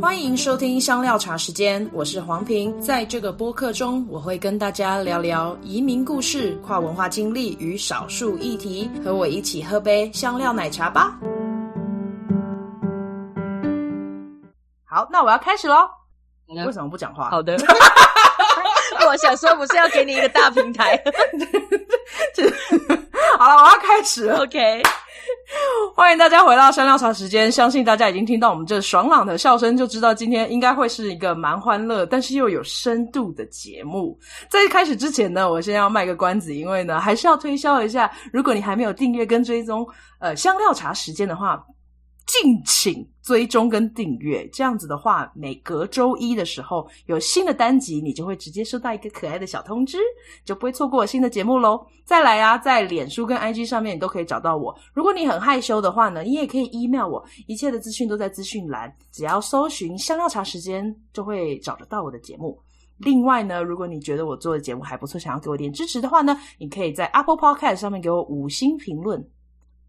[0.00, 2.80] 欢迎收听香料茶时间，我是黄平。
[2.80, 8.88] 在这个播客中，我会跟大家聊聊移民故事、跨文化经历与少数议题。
[9.04, 11.18] 和我一起喝杯香料奶茶吧。
[14.84, 15.88] 好，那我要开始喽。
[16.64, 17.30] 为什么不讲话？
[17.30, 17.56] 好的。
[19.04, 20.96] 我想说，不是要给你一个大平台。
[23.36, 24.44] 好了，我要开始了。
[24.44, 24.80] OK。
[25.96, 27.50] 欢迎大家回到香料茶时间。
[27.50, 34.18] 相信大家已经听到我们这爽朗的笑声，就知道今天应该会是一个蛮欢乐，但是又有深度的节目。
[34.50, 38.10] 在开始之前呢，我先要卖个关子，因为呢，还是要推销一下。
[38.32, 39.86] 如果你还没有订阅跟追踪
[40.20, 41.62] 呃香料茶时间的话。
[42.28, 49.96] 敬请追踪跟订阅，这样子的话，每隔周一的时候有新的单集，你就会直接收到一个可爱的小通知，
[50.44, 51.80] 就不会错过新的节目喽。
[52.04, 54.78] 再来啊，在脸书跟 IG 上面你都可以找到我。
[54.92, 62.60] 如果你很害羞的话呢，你也可以 email 我，一切的资讯都在资讯栏，只要搜寻香料茶时间就会找得到我的节目。
[62.98, 69.26] 另外呢，如果你觉得我做的节目还不错，想要给我点支持的话呢，你可以在 Apple Podcast 上面给我五星评论。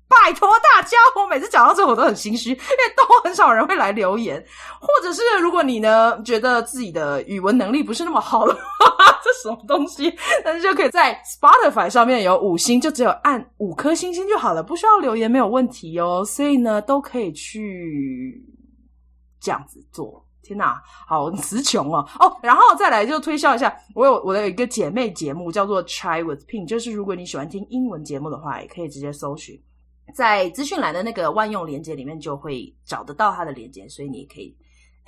[0.09, 4.43] 拜托大家，我每次讲到这我都很心虚，因为都很少人会来留言，
[4.81, 8.59] 或者是如果你呢觉得自己的语文能力不是那么好的话，
[9.23, 10.11] 这什么东西？
[10.43, 16.25] 但是就可以在 Spotify 上面有五星，就只有按五颗星星就好了，不需要留言，没有问题哦。
[16.25, 18.43] 所以呢，都可以去
[19.39, 20.25] 这样子做。
[20.41, 29.55] 天哪，好词穷哦哦，然后再来就推销一下，我有我的一个姐妹节目叫做 Try with Ping，就是如果你喜欢听英文节目的话，也可以直接搜寻。
[30.13, 34.55] 在资讯栏的那个万用连接里面就会找得到它的连接，所以你也可以，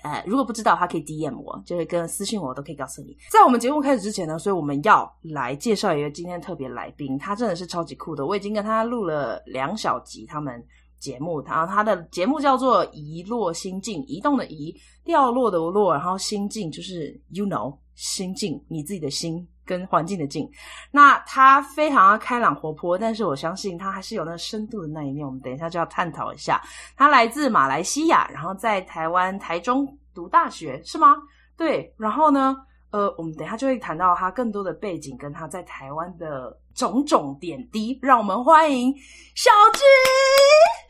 [0.03, 3.15] 呃，如果不知道，他可以 DM 我，就是跟私信我，我都可以告诉你。
[3.31, 10.63] 在我们节目开始之前呢，所以我们要来介绍一个今天特别来宾，他真的是超级酷的，我已经跟他录了两小集他们
[10.99, 19.47] 节目，然后他的节目叫做《移落心境》，移动的移，掉落的落，然后心境就是 you know 心境，你自己的心。
[19.65, 20.49] 跟环境的境，
[20.91, 25.25] 那他非常的开朗活泼，但是我相信他还是有那深度的那一面。
[25.25, 26.61] 我们等一下就要探讨一下。
[26.95, 31.15] 他来自马来西亚，然后在台湾台中读大学，是吗？
[31.55, 31.93] 对。
[31.97, 32.57] 然后呢，
[32.89, 37.97] 呃，我们等一下就会谈到他更多的背景，跟他在台湾的种种点滴。
[38.01, 38.93] 让我们欢迎
[39.35, 40.80] 小芝。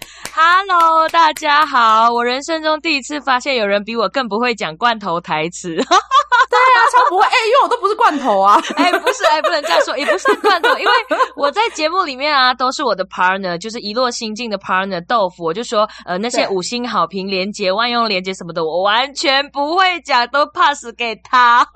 [0.44, 2.12] Hello，大家好！
[2.12, 5.76] 我人生中第一次发现有人比我更不会讲罐头台词。
[5.76, 7.24] 对啊，超不会！
[7.26, 8.60] 哎、欸，因为我都不是罐头啊！
[8.76, 10.92] 哎、欸，不是，哎、欸，不能这样说，也不算罐头，因为
[11.36, 15.44] 我在节目里面啊，都是我的 partner，就是一落心境的 partner 豆腐。
[15.44, 21.68] 我就说，呃，那些五星好评连接、万用连接什么的，我完全不会讲，都 pass 给他。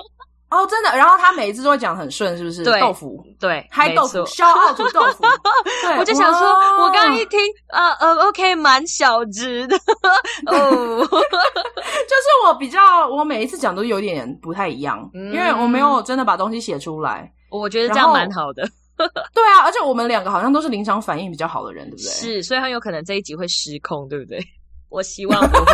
[0.56, 2.64] 哦，真的，然后他每一次都会讲很顺，是不是？
[2.64, 5.24] 对，豆腐，对，嗨豆腐，消耗出豆腐。
[5.84, 6.48] 对，我就想说，
[6.84, 7.40] 我刚刚一听，
[7.70, 9.76] 呃呃，OK，蛮小只的。
[10.48, 12.80] 哦， 就是我比较，
[13.10, 17.32] 我每一次讲都有点不太一样，嗯、因为我没有真的把东西写出来。
[17.52, 18.68] 我觉得这样蛮好的。
[18.98, 22.06] 对啊，而且我们两个好像都是临场反应比较好的人，对不对？
[22.06, 24.40] 是，所以很有可能这一集会失控，对不对？
[24.96, 25.74] 我希望不会。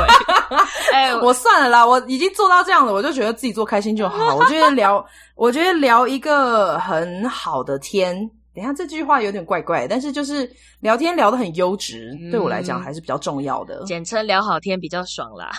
[0.92, 4.34] 哎、欸，我算了啦，我已经做到这样了，我就觉得自己做开心就好。
[4.36, 5.06] 我觉得聊，
[5.36, 8.16] 我觉得聊一个很好的天，
[8.54, 13.84] 等一下这句话有点怪怪，但是就是聊天聊得很优质，嗯、对我来讲还是比较重要的。
[13.86, 15.52] 简称聊好天比较爽啦。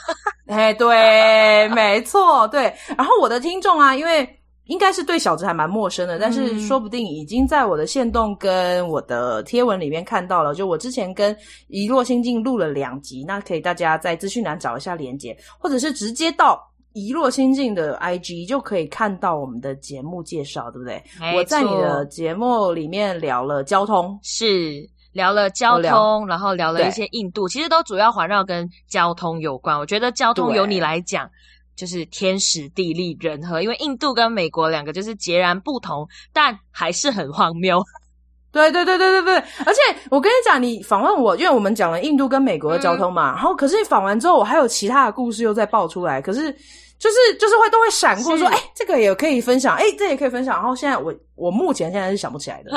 [0.48, 2.74] 哎，对，没错，对。
[2.98, 4.38] 然后我的听众啊，因为。
[4.66, 10.54] 应该是对小芝还蛮陌生的，但是说不定已经在我的线动跟我的贴文里面看到了。
[10.54, 11.36] 就我之前跟
[11.66, 16.60] 一落心境录了两集，那可以大家在资讯栏找一下连接，或者是直接到
[16.92, 21.02] 一落心境的 IG 就可以看到我们的节目介绍，对不对？
[21.34, 29.76] 我在你的节目里面聊了交通，是聊了交通，然后聊了一些印度，其实都主要环绕跟交通有关。
[29.76, 31.28] 我觉得交通由你来讲。
[31.74, 37.82] 就是天时地利人和，因为印度跟美国两个就是截然不同，但还是很荒谬。
[38.52, 39.34] 对对对对对对，
[39.64, 46.52] 而且我跟你讲，你访问我，因为我们讲了印度跟美国的交通嘛，嗯、然后可是你访完之后，我还有其他的故事又再爆出来，可是
[46.98, 50.56] 就是就是会都会闪过说，哎是，这个也可以分享，哎，这个、也可以分享。
[50.56, 52.70] 然后现在我我目前现在是想不起来的。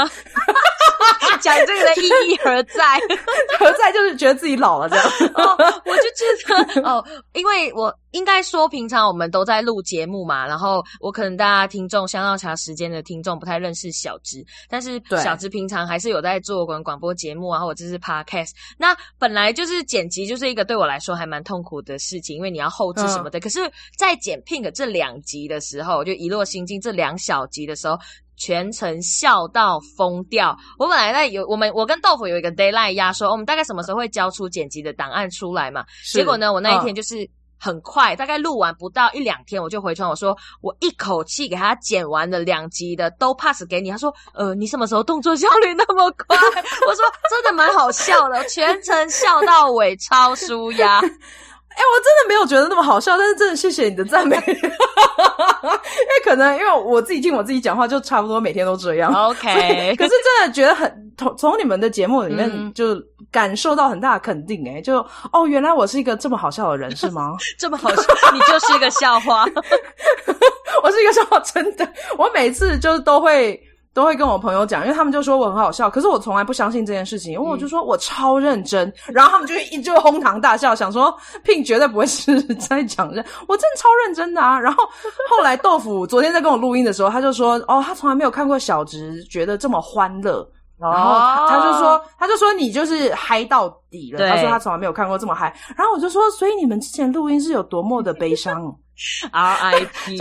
[1.39, 2.99] 讲这个的意义何在？
[3.59, 3.91] 何在？
[3.91, 5.05] 就是觉得自己老了这样。
[5.35, 18.51] 哦，我就觉得哦，因为我应该说，平常我们都在录节目嘛，然后我可能大家听众香料茶时间的听众不太认识小芝，但是小芝平常还是有在做广广播节目啊，或者是 podcast。
[18.77, 23.37] 那本来就是剪辑，就是一个对我来说还蛮痛苦的事情，因为你要后置什么的。
[23.37, 23.59] 嗯、可是，
[23.97, 27.99] 在剪 Pink 这两集的时候，就一落心境这两小集的时候。
[28.37, 30.55] 全程笑到疯掉！
[30.77, 35.85] 我本来在有我们我跟豆腐有一个 d a y l i g h t 压缩，我们大概什么时候会交出剪辑的档案出来嘛？
[36.03, 43.89] 是结果呢，我那一天就是很快，大概录完不到一两天，我就回传我说，我一口气给他剪完了两集的，都 pass 给你。
[43.89, 46.37] 他说，呃，你什么时候动作效率那么快？
[46.87, 51.01] 我说真的蛮好笑的，全程笑到尾，超舒压。
[51.75, 54.71] 哎、欸，我真的没有觉得那么好笑，但是真的谢谢你的赞美， 因为
[56.23, 59.13] 可能因为我自己听我自己讲话，就差不多每天都这样。
[59.13, 62.95] OK，可是真的觉得很从从你们的节目里面就
[63.29, 67.35] 感受到很大的肯定、欸，哎，就哦，原来我是一个这么好笑的人，是吗？
[67.59, 69.45] 这么好笑，你就是一个笑话，
[70.81, 71.85] 我是一个笑话，真的，
[72.17, 73.61] 我每次就都会。
[73.95, 84.59] 都会跟我朋友讲，因为他们就说我很好笑，可是我从来不相信这件事情，因为我就说我超认真，嗯、 然后他们就一就哄堂大笑，想说 Pin 绝对不会是在讲认， 我真的超认真的啊。
[84.59, 84.83] 然后
[85.29, 90.45] 后来豆腐昨天在跟我录音的时候，他就说哦，他从来没有看过小直觉得这么欢乐，
[90.77, 98.75] 然后他就说、哦、他就说你就是嗨到底了，他说他从来没有看过这么嗨，然后我就说，所以你们之前录音是有多么的悲伤
[99.31, 100.19] ，RIP。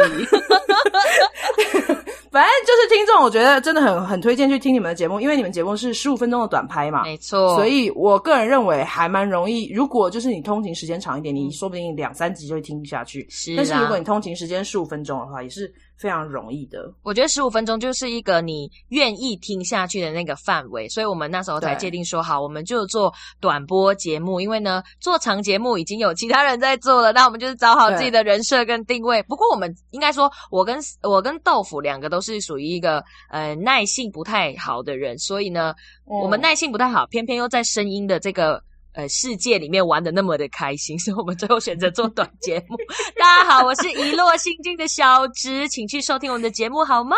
[2.35, 7.55] 反正就是听众，我觉得真的很很推荐去听你们的节目，因为你们节目是十五分钟的短拍嘛，没错。
[7.55, 9.71] 所以我个人认为还蛮容易。
[9.73, 13.25] 如果就是你通勤时间长一点，你说不定两三集就会听下去。
[13.31, 13.55] 是啊。
[13.57, 15.73] 但是如果你通勤时间十五分钟的话，也是。
[15.97, 24.41] 非常容易的，我觉得十五分钟就是一个你愿意听下去的那个范围，所以我们那时候才界定说好，我们就做短播节目。
[24.41, 29.23] 因为呢，做长节目已经有其他人在做了，那我们就是找好自己的人设跟定位。
[29.23, 35.75] 不过我们应该说，我跟我跟豆腐两个都是属于一个呃耐性不太好的人，所以呢，
[36.07, 38.63] 嗯、我们耐性不太好，偏偏又在声音的这个。
[38.95, 42.77] 呃，世界里面玩的那么的开心， 所以我们最后选择做短节目。
[43.19, 47.17] 大家好，我是一落心境的小直，请去收听我们的节目好吗？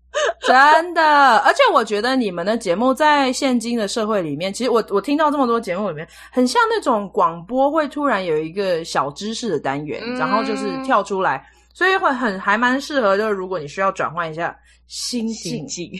[0.40, 15.92] 真的，而且我觉得你们的节目在现今的社会里面，其实我我听到这么多节目里面，很像那种广播会突然有一个小知识的单元，嗯、然后就是跳出来，所以会很还蛮适合，就是如果你需要转换一下心境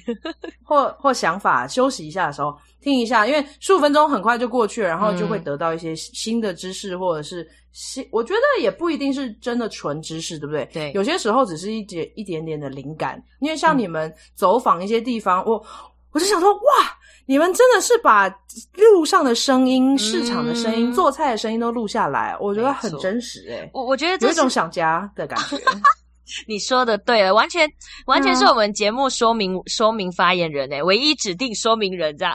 [0.65, 2.57] 或或想法，休息一下的时候。
[2.89, 10.65] 听一下，因为十五分钟很快就过去了，然后就会得到一些新的知识，嗯、或者是新，我觉得也不一定是真的纯知识，对不对？
[10.73, 13.23] 对，有些时候只是一点一点点的灵感。
[13.41, 15.67] 因为像你们走访一些地方，嗯、我
[16.13, 18.27] 我就想说，哇，你们真的是把
[18.93, 23.57] 路上的声音、嗯、市场的声音、做菜的声音都录下来，我觉得很真实、欸。
[23.57, 25.59] 诶我我觉得这有一种想家的感觉。
[26.47, 27.67] 你说的对了，完全
[28.05, 32.35] 完全是我们节目说明、嗯、说明发言人诶唯一指定说明人这样。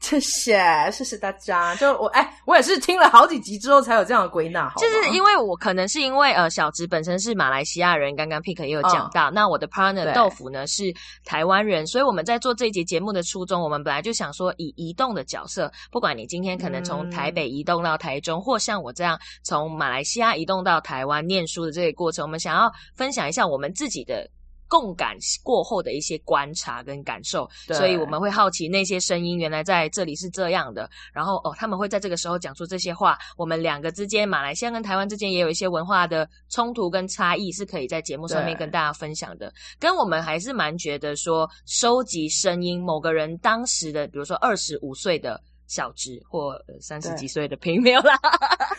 [0.00, 1.74] 谢谢，谢谢大家。
[1.76, 4.72] 就我，哎、欸，我也是听了好几集之后才有这样的归纳。
[4.78, 9.28] 就是因为我可能是因为呃，小直本身是马来西亚人，刚刚 Pick 也有讲到。
[9.28, 10.84] 哦、那我的 partner 豆腐呢是
[11.24, 24.28] 台湾人，所以我们在做这一节节目的初衷，我们本来就想说，以移动的角色，不管你今天可能从台北移动到台中，嗯、或像我这样从马来西亚移动到台湾念书的这个过程，我们想要分享一下我们自己的。
[24.70, 30.88] 共感过后的一些观察跟感受，所以我们会好奇那些声音原来在这里是这样的。
[31.12, 33.18] 然后哦，他们会在这个时候讲出这些话。
[33.36, 39.52] 我们两个之间，马来西亚跟台湾之间也有一些文化的冲突跟差异，是可以在节目上面跟大家分享的。
[39.80, 45.42] 跟我们还是蛮觉得说，收集声音，某个人当时的，比如说二十五岁的。
[45.70, 48.18] 小值或三十几岁的朋友啦，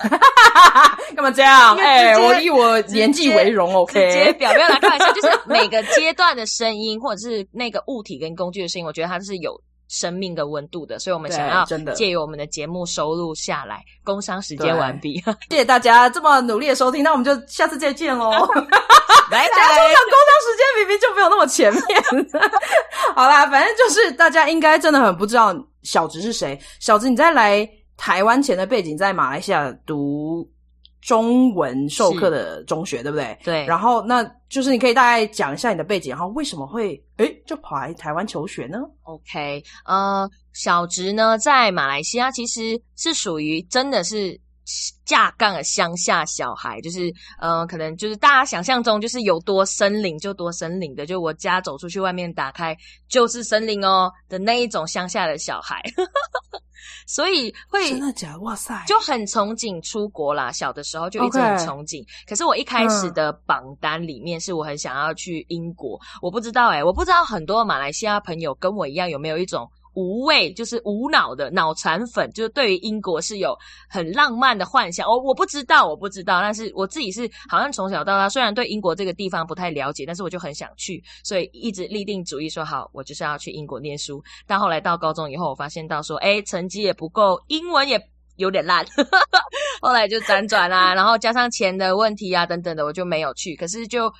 [1.16, 1.74] 干嘛这样？
[1.80, 4.12] 哎、欸，我以我年纪为荣，OK。
[4.12, 9.58] 直接表面来看一下，就是每个阶段的声音，或者是那个物体跟工具的声音，我觉得它是有
[9.92, 13.84] 生命的温度的，所以我们想要借由我们的节目收录下来。
[14.06, 15.22] 工商时间完毕，
[15.52, 18.32] 谢谢大家这么努力的收听，那我们就下次再见喽。
[19.30, 21.84] 来，讲工商时间明明就没有那么前面。
[23.14, 25.54] 好啦，反正就是大家应该真的很不知道。
[25.84, 26.58] 小直是谁？
[26.80, 27.68] 小直，你在来
[27.98, 30.48] 台湾前的背景在马来西亚读
[31.02, 33.38] 中文授课的中学，对不对？
[33.44, 33.66] 对。
[33.66, 44.41] 然后，那就是你可以大概讲一下你的背景，然后为什么会诶就跑来台湾求学呢？OK，呃，小植呢在马来西亚其实是属于真的是。
[45.06, 52.76] 架杠的乡下小孩，就是嗯、呃，可能就是大家想象中，就是有多森林就多森林的，就我家走出去外面打开
[53.10, 55.82] 就是森林哦的那一种乡下的小孩，
[57.06, 58.40] 所以会真的假的？
[58.40, 60.52] 哇塞，就很憧憬出国啦。
[60.52, 69.70] 小的时候就一直很憧憬.可是我一开始的榜单里面是我很想要去英国，嗯、我不知道哎、欸、我不知道很多马来西亚朋友跟我一样有没有一种。
[69.94, 73.58] 无畏就是无脑的脑残粉，就是对于英国是有
[73.90, 75.06] 很浪漫的幻想。
[75.08, 84.24] 哦，我不知道，我不知道，但是我自己是好像从小到大，虽然对英国这个地方不太了解，但是我就很想去，所以一直立定主意说好，我就是要去英国念书。
[84.48, 88.02] 但后来到高中以后，我发现到说，诶，成绩也不够，英文也
[88.38, 88.86] 有点烂，
[89.82, 93.56] 后来就辗转啊，然后加上钱的问题啊等等的，我就没有去。
[93.56, 94.12] 可是就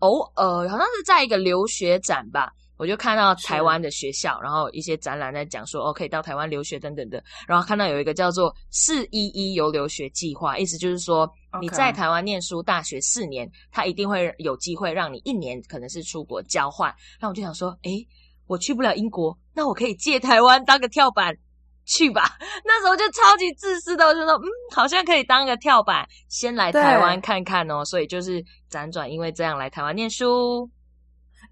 [0.00, 2.52] 偶尔好像是在一个留学展吧。
[2.80, 7.22] 我就看到台湾的学校，然后一些展览在讲说，哦，可以到台湾留学等等的。
[7.46, 16.90] 然后看到有一个叫做“四一一游留学计划”，意思就是说你在台湾念书大学四年，他一定会有机会让你一年可能是出国交换。
[17.20, 18.02] 那我就想说，诶，
[18.46, 21.36] 我去不了英国，那我可以借台湾当个跳板
[21.84, 22.38] 去吧。
[22.64, 27.84] 那时候就超级自私的，我就说，嗯，好像可以当个跳板，先来台湾看看哦。
[27.84, 30.66] 所以就是辗转，因为这样来台湾念书。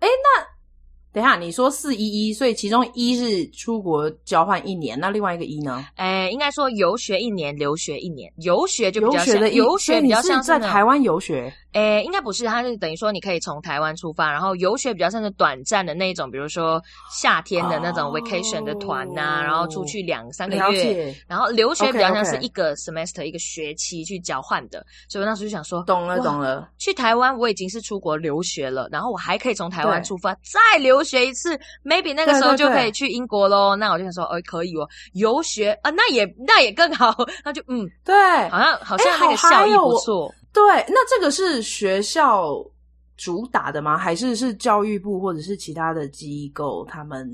[0.00, 0.57] 诶，那。
[1.12, 5.84] 等一下，你说四一一，所以其中一是出国交换一年，那另外一个一呢？
[5.96, 8.32] 诶，应该说游学一年，留学一年。
[8.36, 11.52] 游学就比较像，游学比较像在台湾游学。
[11.72, 21.14] 诶，应该不是，它是等于说你可以从台湾出发，然后游学比较像是短暂的那一种，比如说夏天的那种 vacation 的团呐、啊，oh, 然后出去两三个月。
[21.26, 23.22] 然后留学比较像是一个 semester.
[23.22, 24.84] 一个学期去交换的。
[25.08, 33.76] 所以我那时候就想说，懂了懂了，去台湾我已经是出国留学了，然后我还可以从台湾出发再留学一次，maybe 那个时候就可以去英国喽。
[33.76, 37.14] 那我就想说，哎，可以哦，游学啊，那也那也更好。
[37.45, 38.14] 那就嗯，对，
[38.49, 40.35] 好像好像那个效益不错。
[40.52, 42.52] 对，那这个是学校
[43.17, 43.97] 主打的吗？
[43.97, 47.28] 还是是教育部或者是其他的机构他们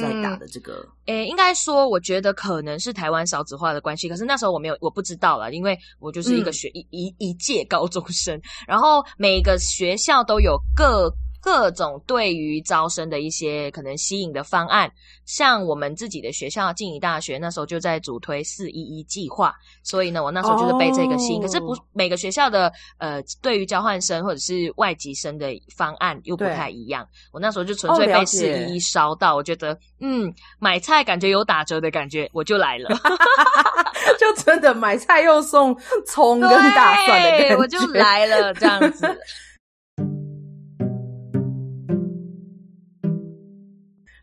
[0.00, 0.86] 在打的这个？
[1.06, 4.08] 诶、嗯欸，应该说，我觉得可能是台湾少子化的关系。
[4.08, 11.12] 可是那时候我没有，我不知道啦，因为我就是一个学、嗯、一一一届高中生，然后每个学校都有各。
[11.44, 14.90] 各种对于招生的一些可能吸引的方案，
[15.26, 21.42] 像我们自己的学校静宜大学那时候就在主推四一一计划，所以呢，我那时候就是被这个吸引。
[21.42, 21.42] Oh.
[21.42, 27.06] 可是不每个学校的呃，对于交换生或者是外籍生的方案又不太一样。
[27.30, 32.88] 我那时候就纯粹被四一一烧到，oh, 我觉得嗯，买菜感觉有打折的感觉，我就来了，
[34.18, 39.06] 就真的买菜又送葱跟大蒜的感觉，我就来了这样子。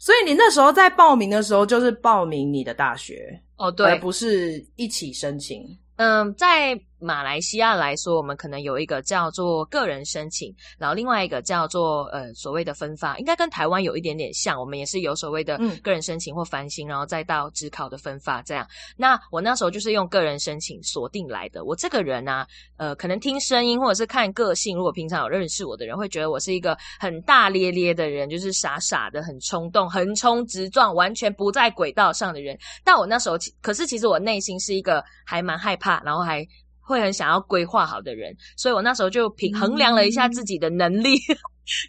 [0.02, 5.64] 所以你那时候在报名的时候，就是报名你的大学哦，对，而不是一起申请。
[5.98, 6.74] 嗯，在。
[7.02, 14.60] 马来西亚来说，我们可能有一个叫做个人申请，然后另外一个叫做呃所谓的分发，应该跟台湾有一点点像。
[14.60, 18.68] 我们也是有所谓的个人申请或繁星，然后再到职考的分发这样。
[18.96, 21.66] 那我那时候就是用个人申请锁定来的。
[21.66, 32.56] 我这个人呢、啊，呃，可能听声音或者是看个性，如果平常有认识我的人会觉得我是一个很大咧咧的人，就是傻傻的、很冲动、横冲直撞、完全不在轨道上的人。
[32.84, 36.48] 但我那时候，可是其实我内心是一个还蛮害怕，然后还。
[36.82, 41.18] 会很想要规划好的人，所以我那时候就平衡量了一下自己的能力，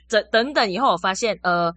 [0.09, 0.71] 等等等。
[0.71, 1.73] 以后我发现，呃，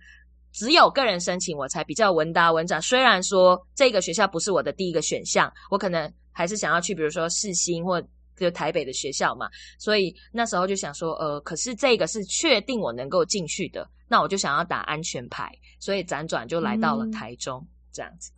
[0.52, 2.80] 只有个人申请我才比较稳打稳扎。
[2.80, 8.02] 虽然说这个学校不是我的第一个选项，我可能还是想要去，比如说世新或
[8.38, 9.50] 就台北的学校嘛。
[9.80, 18.32] 所以那时候就想说，呃，可是这个是确定我能够进去的，那我就想要打安全牌，所以辗转就来到了台中，嗯、这样子。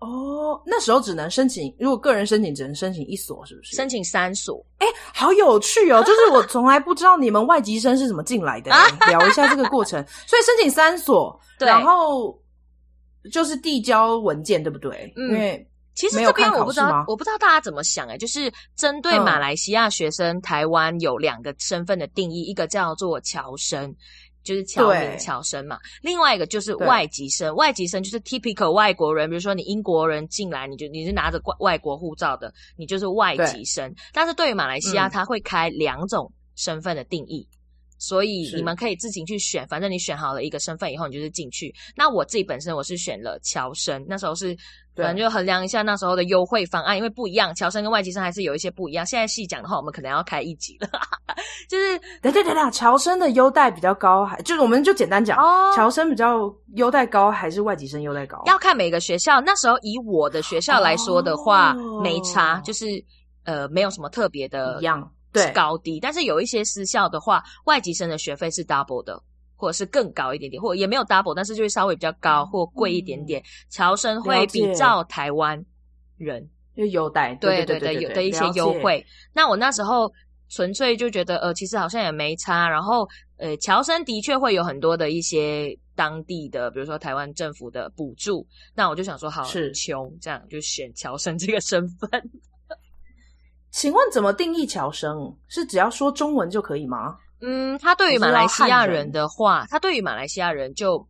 [0.00, 3.76] 哦，那时候只能申请，如果个人申请只能申请一所，是不是？
[3.76, 6.02] 申请三所，哎，好有趣哦！
[6.04, 8.70] 就是我从来不知道你们外籍生是怎么进来的，
[9.06, 10.02] 聊一下这个过程。
[10.26, 12.34] 所以申请三所，对，然后
[13.30, 15.12] 就是递交文件，对不对？
[15.16, 23.94] 嗯，因为其实这边我不知道，我不知道大家怎么想哎，就是针对马来西亚学生，嗯、台湾有两个身份的定义，一个叫做侨生。
[24.50, 33.94] 就是侨民侨生嘛，另外一个就是外籍生，外籍生就是 typical 外国人，比如说你英国人进来，你就你是拿着外外国护照的，你就是外籍生。
[34.12, 37.46] 但是对于马来西亚，他会开两种身份的定义。
[38.00, 41.72] 嗯所以你们可以自行去选，反正你选好了一个身份以后，你就是进去。
[41.94, 44.56] 那我自己本身我是选了侨生，那时候是
[44.96, 49.04] 可能就衡量一下那时候的优惠方案，因为不一样，侨生跟外籍生还是有一些不一样。
[49.04, 50.88] 现在细讲的话，我们可能要开一集了。
[51.68, 58.42] 就是等等等等，侨生的优待比较高，还就是我们就简单讲，哦，侨生比较优待高还是外籍生优待高？
[58.46, 59.42] 要看每个学校。
[59.42, 62.86] 那时候以我的学校来说的话，哦，没差，就是
[63.44, 65.06] 呃没有什么特别的一样。
[65.32, 69.22] 对，高低，但是有一些私校的话，外籍生的学费是 double 的，
[69.56, 73.42] 或者是更高一点点，或也没有 double，但是就会稍微比较高或贵一点点。
[73.68, 75.64] 侨、嗯、生会比照台湾
[76.16, 79.04] 人就优待，对对对，有的一些优惠。
[79.32, 80.10] 那我那时候
[80.48, 82.68] 纯粹就觉得，呃，其实好像也没差。
[82.68, 83.06] 然后，
[83.36, 88.44] 呃，侨生的确会有很多的一些当地的，比如说台湾政府的补助。
[88.74, 92.08] 那我就想说，好，是穷这样就选侨生这个身份。
[93.70, 95.36] 请问怎么定义侨生？
[95.46, 97.16] 是只要说中文就可以吗？
[97.40, 101.06] 嗯，他对于马来西亚人的话，他对于马来西亚人就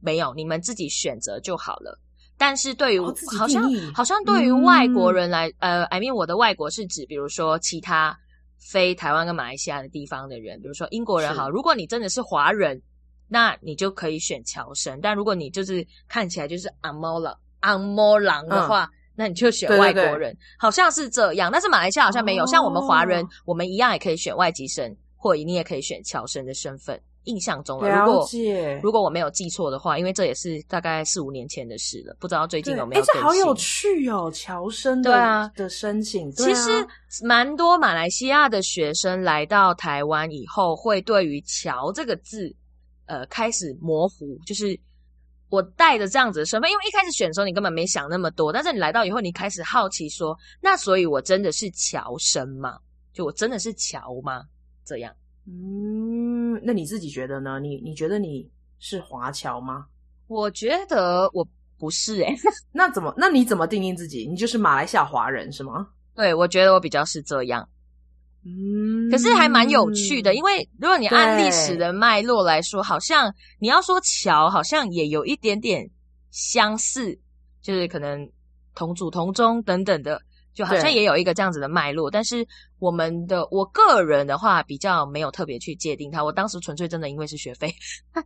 [0.00, 1.98] 没有，你们自己选择就好了。
[2.36, 3.62] 但是对于、哦、好像
[3.94, 8.18] 好像对于外国人来，嗯、呃，I mean 我的外国是指，比如说其他
[8.58, 12.82] 非台湾跟马来西亚的地方的人，比如说英国人，好，如果你真的是华人，
[13.28, 18.84] 那你就可以选侨生，但如果你就是看起来就是阿摩郎阿猫狼的话。
[18.84, 21.50] 嗯那你就选外国人，对对对，好像是这样。
[21.52, 26.98] 但是马来西亚好像没有，哦、像我们华人，我们一样也可以选外籍生，或者你也可以选侨生的身份。
[27.24, 28.76] 印象中了，了解。
[28.76, 33.14] 如果如果我没有记错的话，因为这也是大概四五年前的事了，不知道最近有没有更新。
[33.14, 36.32] 哎，这好有趣哦，侨生的对啊的申请。
[36.32, 36.86] 对啊、其实
[37.22, 42.50] 蛮多马来西亚的学生来到台湾以后，会对于“侨”这个字，
[43.04, 44.80] 呃，开始模糊，就是。
[45.50, 52.78] 我带着这样子的身份，因为一开始选的时候你根本没想那么多，但是你来到以后，你开始好奇说，那所以我真的是乔生吗？
[53.12, 54.44] 就我真的是乔吗？
[54.84, 55.12] 这样？
[55.46, 57.58] 嗯，那你自己觉得呢？
[57.58, 59.86] 你你觉得你是华侨吗？
[60.28, 62.36] 我觉得我不是诶、欸、
[62.70, 63.12] 那怎么？
[63.16, 64.26] 那你怎么定义自己？
[64.28, 65.88] 你就是马来西亚华人是吗？
[66.14, 67.68] 对，我觉得我比较是这样。
[68.42, 75.86] 嗯，可是还蛮有趣的，因为如果你按历史的脉络来说，好像你要说桥，好像也有一点点
[76.30, 77.18] 相似，
[77.60, 78.26] 就是可能
[78.74, 80.18] 同祖同宗等等的，
[80.54, 82.10] 就好像也有一个这样子的脉络。
[82.10, 82.46] 但是
[82.78, 86.24] 我们的我个人的话，比较没有特别去界定它。
[86.24, 87.70] 我当时纯粹真的因为是学费。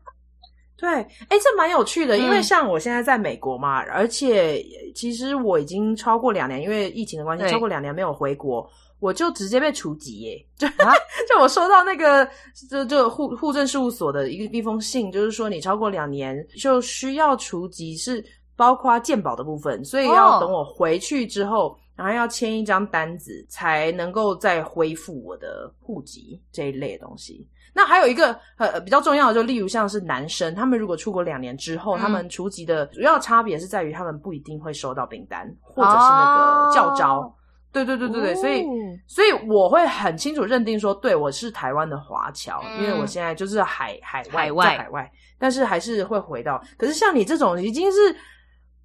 [0.76, 4.62] 对，哎，这蛮有趣的，因为像我现在在美国嘛，嗯、而且
[4.94, 8.64] 其实我已经超过两年，因为疫情的关系，超过两年没有回国。
[9.04, 10.46] 我就直接被除籍耶！
[10.56, 10.94] 就、啊、
[11.28, 12.26] 就我收到那个
[12.70, 18.24] 就就户户政事务所的一个一封信，就是说你超过两年就需要除籍，是
[18.56, 27.46] 包括健保的部分，所以要等我回去之后，哦、然后要签一张单子才能够再恢复我的户籍这一类的东西。
[27.74, 37.18] 那还有一个呃比较重要的，就例如像是男生，他们如果出国两年之后，嗯、他们除籍的主要差别是在于他们不一定会收到兵单或者是那个教招。
[37.18, 37.34] 哦
[37.74, 38.64] 对对对对对，哦、所以
[39.08, 46.62] 所以我会很清楚认定说，对，我是台湾的华侨，嗯、因为我现在就是海海外海外海外，但是还是会回到。
[46.78, 47.98] 可是像你这种已经是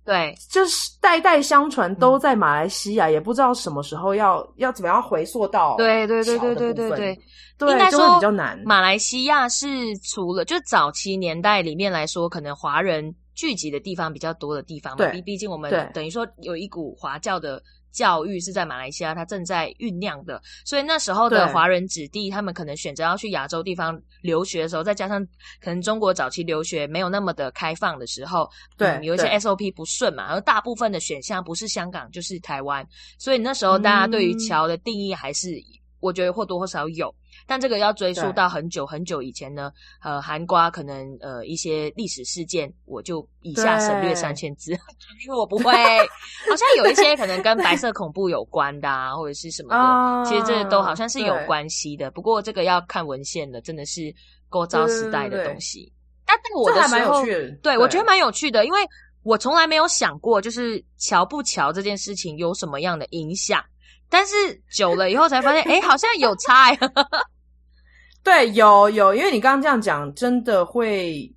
[0.04, 7.20] 对，就是代代相传都在马来西亚，嗯、也不知道什么时候要要怎么样回溯到对对对对对对对，
[7.60, 8.60] 对，应该说比较难。
[8.66, 9.68] 马来西亚是
[10.00, 17.62] 除了就早期年代里面来说，可能华人聚集的地方比较多的地方嘛，对，毕毕竟我们等于说有一股华教的。
[17.92, 25.26] 教育是在马来西亚，它正在酝酿的，所以那时候的华人子弟，他们可能选择要去亚洲地方留学的时候，再加上
[25.62, 35.64] 可能中国早期留学没有那么的开放的时候，对，嗯、有一些 SOP 不顺嘛，而大部分的选项不是香港就是台湾，所以那时候大家对于桥的定义还是，嗯、
[36.00, 37.14] 我觉得或多或少有。
[37.50, 39.72] 但这个要追溯到很久很久以前呢，
[40.04, 44.72] 呃，韩瓜可能呃一些历史事件，我就以下省略三千字，
[45.26, 45.74] 因为我不会。
[45.74, 52.12] 好像有一些可能跟白色恐怖有关的，啊，或者是什么的，哦、其实这都好像是有关系的。
[52.12, 54.14] 不过这个要看文献的，真的是
[54.48, 55.92] 过招时代的东西。
[56.26, 58.80] 但但我的时候，对，对我觉得蛮有趣的，因为
[59.24, 63.64] 我从来没有想过，就是瞧不瞧这件事情有什么样的影响。
[64.12, 64.36] 但是
[64.72, 66.80] 久了以后才发现，哎，好像有差呀。
[68.24, 71.34] 对，有有，因为你刚刚这样讲，真的会，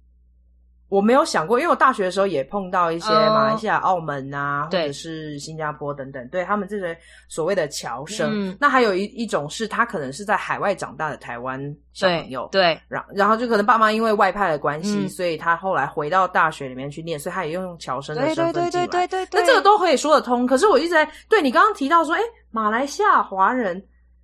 [0.88, 6.95] 我没有想过，因为我大学的时候也碰到一些马来西亚、澳门啊，或者是新加坡等等，对他们这些
[7.29, 8.31] 所谓的侨生。
[8.33, 11.59] 嗯、那还有一一种是他可能是在海外长大的台湾
[11.95, 18.87] 小朋友，对，然然后就可能爸妈因为外派的关系，嗯、所以他后来回到大学里面去念，所以他也用侨生的身份进来。
[18.87, 20.47] 对对对对对对，那这个都可以说得通。
[20.47, 23.83] 可是我一直在对你刚刚提到说，哎，马来西亚华人。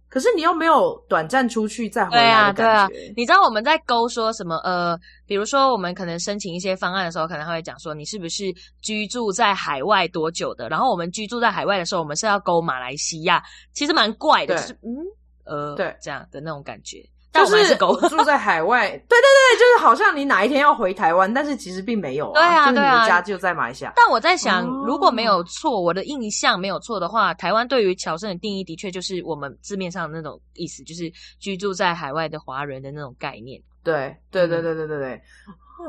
[0.08, 2.62] 可是你又没有短暂出去再回来的感觉。
[2.62, 3.12] 对啊，对啊。
[3.16, 4.56] 你知道我们在勾说什么？
[4.64, 8.44] 呃，比如说我们可能申请一些方案的时候，可能会讲说你是不是
[8.80, 10.68] 居住在海外多久的？
[10.68, 13.42] 然后我们居住在海外的时候，我们是要勾马来西亚，
[13.72, 14.96] 其实蛮怪的，就是嗯
[15.44, 17.04] 呃对这样的那种感觉。
[17.46, 22.34] 就是狗 住在海外， 对对对，就是好像你哪一天要回台湾，但是其实并没有啊。
[22.34, 23.92] 对啊，就是你的家就在马来西亚。
[23.96, 33.60] 但我在想，如果没有错，我的印象没有错的话，台湾对于侨生的定义的确就是我们字面上的那种意思，就是居住在海外的华人的那种概念。
[33.84, 35.22] 对对对对对对对，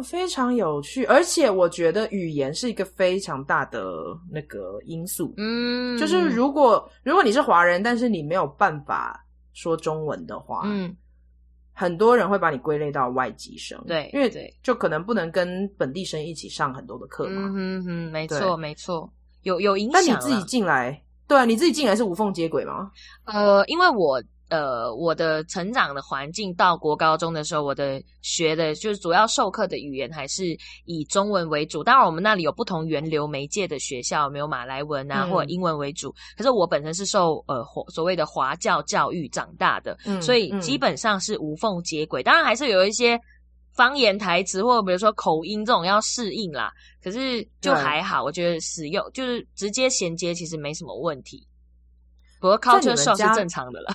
[0.04, 1.04] 非常有趣。
[1.06, 3.92] 而且我觉得语言是一个非常大的
[4.32, 5.34] 那个因素。
[5.38, 9.20] 嗯，就是如果如果你是华人，但是你没有办法
[9.54, 10.96] 说中文的话，嗯。
[11.80, 14.30] 很多人会把你归类到外籍生，对，因为
[14.62, 17.42] 就可能不能跟本地生一起上很多的课嘛。
[17.56, 19.10] 嗯嗯，没错，没错，
[19.44, 19.94] 有有影响。
[19.94, 22.92] 那你自己进来，对啊，你自己进来是无缝接轨吗？
[23.24, 31.84] 呃，因为我呃，我的成长的环境到国高中的时候，我的学的就是主要授课的语言还是以中文为主。
[31.84, 36.14] 当然，我们那里有不同源流媒介的学校，没有马来文啊、嗯、或者英文为主。
[36.36, 42.24] 可是我本身是受呃所谓的华教教育长大的，嗯、所以基本上是无缝接轨。
[42.24, 43.20] 当然，还是有一些
[43.74, 46.74] 方言台词或者比如说口音这种要适应啦。
[47.04, 51.46] 可是就还好，我觉得使用就是直接衔接其实没什么问题。
[52.42, 53.94] 不过 culture shock 是正常的了。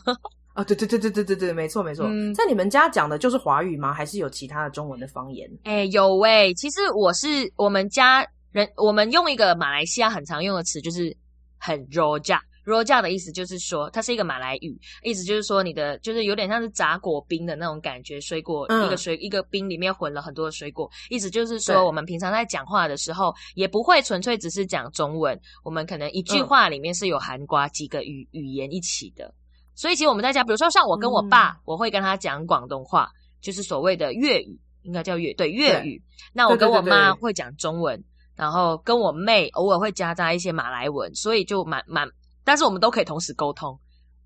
[0.54, 3.92] 啊、哦，对对对对对对对，没错没错，嗯、在你们家讲的就是华语吗？
[3.92, 5.50] 还是有其他的中文的方言？
[5.64, 6.54] 哎、欸，有喂、欸。
[6.54, 11.14] 其实我是我们家人，我们用一个马来西亚很常用的词，就是
[11.58, 12.38] 很 rojak。
[12.64, 29.34] rojak 的意思就是说，它是一个马来语，意思就是说你的就是有点像是杂果冰的那种感觉，水果、嗯、一个水一个冰里面混了很多的水果，意思就是说我们平常在讲话的时候，也不会纯粹只是讲中文，我们可能一句话里面是有含瓜几个语语言一起的。
[29.74, 33.10] 所以其实我们在家，比如说像我跟我爸，嗯、我会跟他讲广东话，
[33.40, 35.98] 就是所谓的粤语，应该叫粤对粤语。
[35.98, 38.02] 对那我跟我妈会讲中文，
[38.36, 42.08] 然后跟我妹偶尔会夹杂一些马来文，所以就蛮蛮，
[42.44, 43.78] 但是我们都可以同时沟通。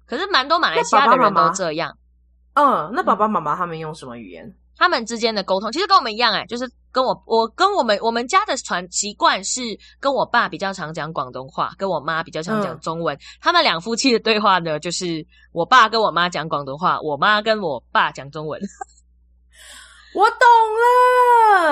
[0.06, 1.96] 可是蛮多马来西亚的人都这样。
[2.54, 4.54] 嗯，那爸爸妈妈他们用什么语言？
[4.78, 9.60] 嗯他们之间的沟通其实跟我们一样，哎，就是跟我我跟我们我们家的传习惯是
[9.98, 13.16] 跟我爸比较常讲广东话，跟我妈比较常讲中文。
[13.16, 18.60] 嗯、他们两夫妻的对话呢，就是我爸跟我妈讲广东话，我妈跟我爸讲中文。
[20.14, 20.38] 我懂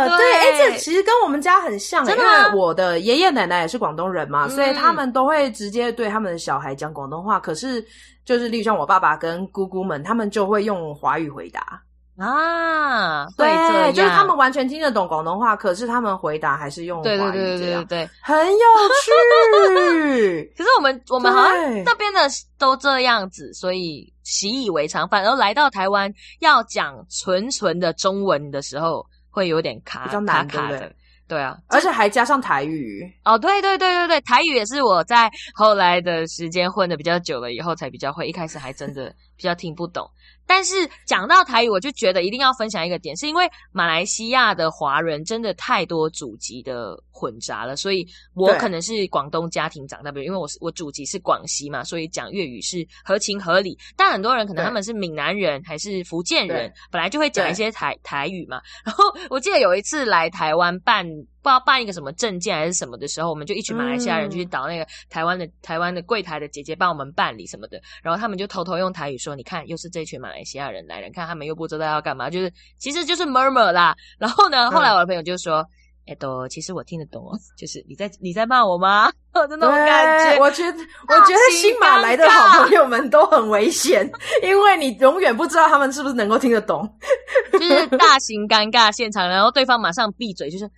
[0.09, 7.41] 了，对，哎对，这其实跟我们家很像，因为我的爷爷奶奶也是广东人嘛，嗯、所以他们都会直接对他们的小孩讲广东话。
[7.41, 7.85] 可是，
[8.25, 11.81] 就是例如像我爸爸跟姑姑们，他们就会用华语回答。
[12.19, 18.65] 啊，对，就是他们完全听得懂广东话，可是他们回答还是用华语，对对对对对，很有
[19.03, 20.51] 趣。
[20.57, 22.21] 可是我们我们好像那边的
[22.59, 25.07] 都这样子，所以习以为常。
[25.09, 30.91] 反而来到台湾要讲纯纯的中文的时候，会有点卡，比较难卡卡的。
[31.29, 33.03] 对啊，而且还加上台语。
[33.25, 40.09] 哦，对对对对对，台语也是我在后来的时间混的比较久了以后才比较会，一开始还真的比较听不懂。
[40.49, 53.77] 但是讲到台语，我就觉得一定要分享一个点，是因为马来西亚的华人真的太多祖籍的混杂了，所以我可能是广东家庭长大，比如因为我是我祖籍是广西嘛，所以讲粤语是合情合理。
[53.97, 58.61] 但很多人可能他们是闽南人还是福建人，本来就会讲一些台台语嘛。
[58.85, 61.05] 然后我记得有一次来台湾办。
[61.47, 73.95] 不知道办一个什么证件还是什么的时候，我们就一群马来西亚人就去找那个台湾的台湾的柜台的姐姐帮我们办理什么的，然后他们就偷偷用台语说：“你看，又是这群马来西亚人来了，你看他们又不知道要干嘛，就是其实就是 murmur 啦。
[74.19, 75.65] ”然后呢，后来我的朋友就说
[76.09, 84.11] ：“哎、嗯，都其实我听得懂哦，就是你在你在骂我吗？”我 的那种感觉，我觉得我觉得新马来的好朋友们都很危险，
[84.43, 86.89] 因为你永远不知道他们是不是能够听得懂，
[87.53, 90.69] 就是大型尴尬现场，然后对方马上闭嘴，就是。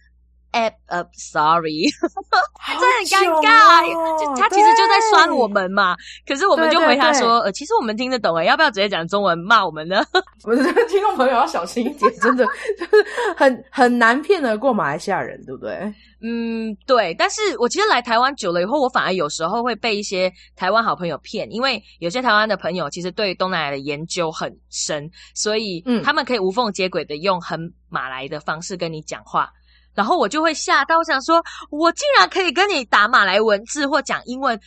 [0.51, 3.85] 哎，呃，sorry， 真的很尴尬，
[4.19, 5.95] 就他其实就在酸我们嘛。
[6.27, 10.03] 可是我们就回他说，呃，其实我们听得懂，哎，要不要直接讲中文骂我们呢？
[10.45, 12.47] 我们听众朋友要小心一点， 真的
[12.79, 13.07] 就是
[13.37, 15.93] 很很难骗得过马来西亚人，对不对？
[16.21, 17.15] 嗯，对。
[17.15, 29.49] 但是我其实来台湾久了以后，我反而有时候会被一些台湾好朋友骗，因为有些台湾的朋友其实对东南亚的研究很深，所以他们可以无缝接轨的用很马来的方式跟你讲话。
[29.95, 34.59] 然后我就会吓到，我想说，我竟然可以跟你打马来文字或讲英文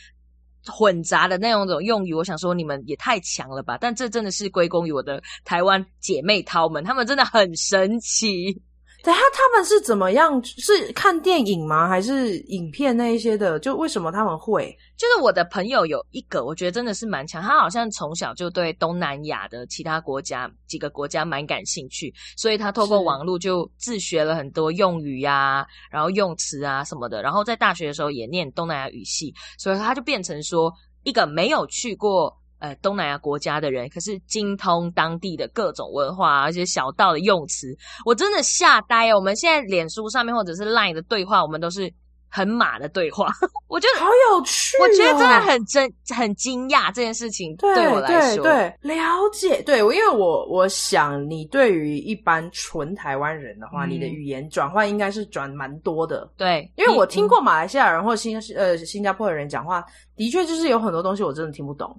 [0.66, 3.76] 混杂的那种种用语，我想说你们也太强了吧！
[3.80, 8.62] 但这真的是归功于我的台湾姐妹淘们，他们真的很神奇。
[9.02, 10.40] 等下他们是怎么样？
[10.44, 11.88] 是看电影吗？
[11.88, 13.58] 还是影片那一些的？
[13.58, 14.76] 就为什么他们会？
[15.02, 17.42] 就是我的朋友有一个，我觉得真的是蛮强。
[17.42, 27.20] 他好像从小就对东南亚的其他国家几个国家蛮感兴趣，所以他透过网络就自学了很多用语呀、啊，然后用词啊什么的。
[27.20, 32.32] 然后在大学的时候也念东南亚语系，所以他就变成说一个没有去过。
[32.60, 39.16] 呃，东南亚国家的人，可是精通当地的各种文化，而且小道的用词，我真的吓呆哦。
[39.16, 41.92] 我们现在脸书上面或者是 Line 的对话，我们都是。
[42.34, 43.28] 很马的对话，
[43.68, 44.80] 我觉得好有趣、哦。
[44.80, 48.42] 我觉得真的很真，很惊讶这件事情对我来说。
[48.42, 49.60] 对，对，对，了解。
[49.62, 56.26] 对，因为我我想，你对于一般纯台湾人的话，嗯、你的语言转换应该是转蛮多的。
[56.38, 61.98] 对，因为我听过马来西亚人或新呃新加坡的人讲话，的确就是有很多东西我真的听不懂，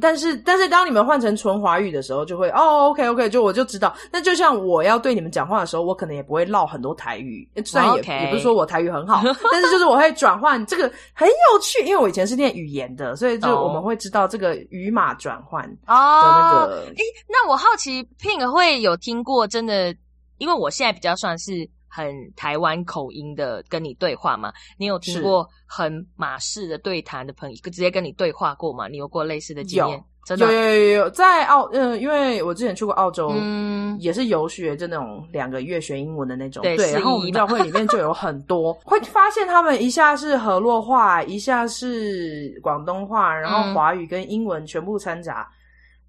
[0.00, 3.94] 但是但是当你们换成纯华语的时候，就会哦，OK OK，就我就知道。
[4.12, 8.24] 那就像我要对你们讲话的时候，我可能也不会唠很多台语，虽然也、okay.
[8.24, 9.20] 也不是说我台语很好，
[9.50, 15.92] 但是就是我会转换这个很有趣，因为我以前是念语言的，所以就我们会知道这个语码转换哦
[16.22, 16.76] 那个。
[16.76, 16.88] 哎、oh.
[16.88, 19.94] 欸，那我好奇，Pink 会有听过真的？
[20.38, 21.68] 因为我现在比较算是。
[21.94, 24.52] 很台湾口音的跟你对话吗？
[24.76, 28.88] 你有听过很马式的对谈的朋友直接跟你对话过吗？
[28.88, 30.04] 你有过类似的经验？
[30.26, 30.46] 真的？
[30.46, 36.64] 有有有有，在澳嗯，因为我之前去过澳洲，嗯，也是游学，就那种两个月学英文的那种。
[36.64, 45.48] 对，对然后我们教会里面就有很多， 会发现他们一下是河洛话，一下是广东话，然后华语跟英文全部掺杂，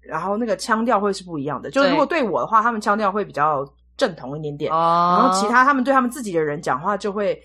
[0.02, 1.70] 嗯，然后那个腔调会是不一样的。
[1.70, 3.64] 就是如果对我的话，他们腔调会比较。
[3.96, 7.40] 正统一点点，然后其他他们对他们自己的人讲话就会，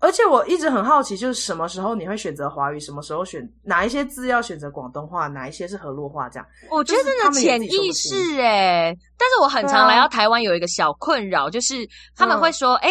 [0.00, 6.46] 而且我一直很好奇，就是什么时候你会选择华语，什么时候选哪一些字要选择广东话，哪一些是河洛话这样？
[6.70, 12.90] 我觉得真的潜意识诶，但是我很常来到台湾有一个小困扰，就是他们会说，诶，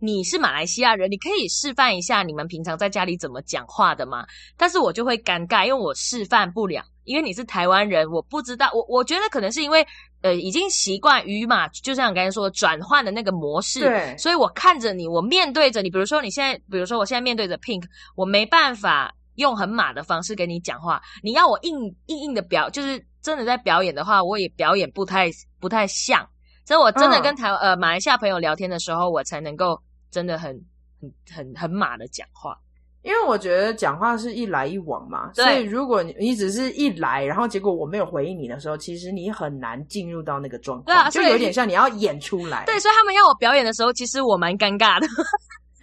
[0.00, 4.26] 你是马来西亚人，你可以示范一下你们平常在家里怎么讲话的吗？
[4.56, 6.82] 但是我就会尴尬，因为我示范不了。
[7.04, 9.86] 因为你是台湾人，我不知道，我我觉得可能是因为，
[10.20, 17.84] 呃，已经习惯于嘛，就像你刚才说转换的那个模式，对，所以我看着你，我面对着你，比如说你现在，比如说我现在面对着 Pink，
[18.16, 26.28] 我没办法用很马的方式跟你讲话，你要我硬硬硬的表，就是真的在表演的话，我也表演不太不太像，
[26.66, 30.52] 所以我真的跟台、嗯、呃马来西亚朋友聊天的时候，我才能够真的很
[31.00, 32.58] 很很很马的讲话。
[33.02, 42.64] 因为我觉得讲话是一来一往嘛，所以如果你你只是一来，然后结果我没有回应你的时候，其实你很难进入到那个状态，对啊，就有点像你要演出来。
[42.66, 45.06] 对，所以他们要我表演的时候，其实我蛮尴尬的。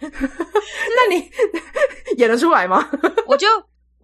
[0.00, 1.30] 那你
[2.18, 2.86] 演得出来吗？
[3.26, 3.46] 我就。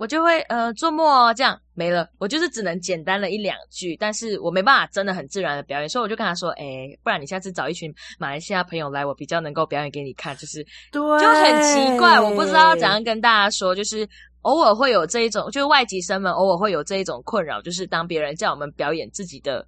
[0.03, 7.89] 我就会呃做默这样没了，我就是只能简单的一两句，但是我没办法真的很自然的表演，所以我就跟他说，哎、欸，不然你下次找一群
[8.19, 10.61] 马来西亚朋友来，我比较能够表演给你看，就是
[10.91, 14.05] 对，就很奇怪，我不知道怎样跟大家说，就是
[14.41, 19.65] 偶尔会有这一种，就是外籍生们偶尔会有这一种困扰，就是当别人叫我们表演自己的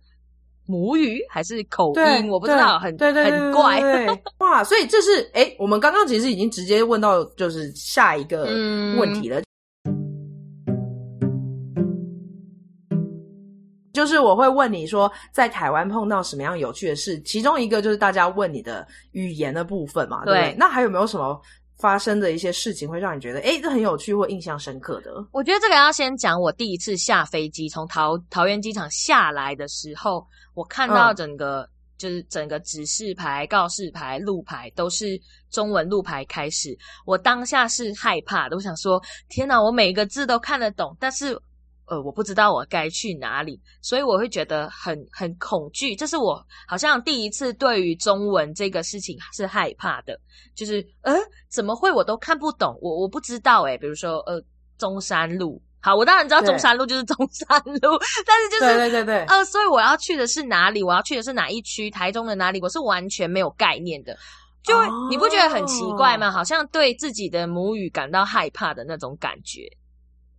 [0.66, 3.80] 母语还是口音，我不知道，很很怪
[4.38, 8.46] 哇，所以这是哎、欸，我们刚刚其实已经直接问到就是下一个
[8.98, 9.38] 问题了。
[9.38, 9.44] 嗯
[14.04, 17.18] 就是我会问你说，在台湾碰到什么样有趣的事？
[17.22, 20.54] 其中一个就是大家问你的语言的部分嘛，对，对？
[20.58, 21.40] 那还有没有什么
[21.78, 25.10] 发生的一些事情会让你觉得，诶，这很有趣或印象深刻的？
[25.32, 35.18] 我觉得这个要先讲我第一次下飞机从桃桃园机场下来的时候，我看到整个、嗯、就是整个指示牌、告示牌、路牌都是
[35.50, 41.40] 中文路牌开始，我当下是害怕的，我想说，天哪，我每一个字都看得懂，但是。
[41.86, 45.94] 呃，我不知道我该去哪里，所以我会觉得很很恐惧。
[45.94, 50.18] 这是我好像第一次对于中文这个事情是害怕的，
[50.54, 51.14] 就是呃，
[51.50, 52.78] 怎么会我都看不懂？
[52.80, 54.42] 我我不知道诶，比如说呃，
[54.78, 60.82] 中山路，好，我当然知道中山路就是中山路， 但是就是对对对对，呃，所以我要去的是哪里？
[60.82, 61.90] 我要去的是哪一区？
[61.90, 62.60] 台中的哪里？
[62.62, 64.16] 我是完全没有概念的，
[64.62, 66.30] 就、哦、你不觉得很奇怪吗？
[66.30, 69.68] 好像对自己的母语感到害怕的那种感觉。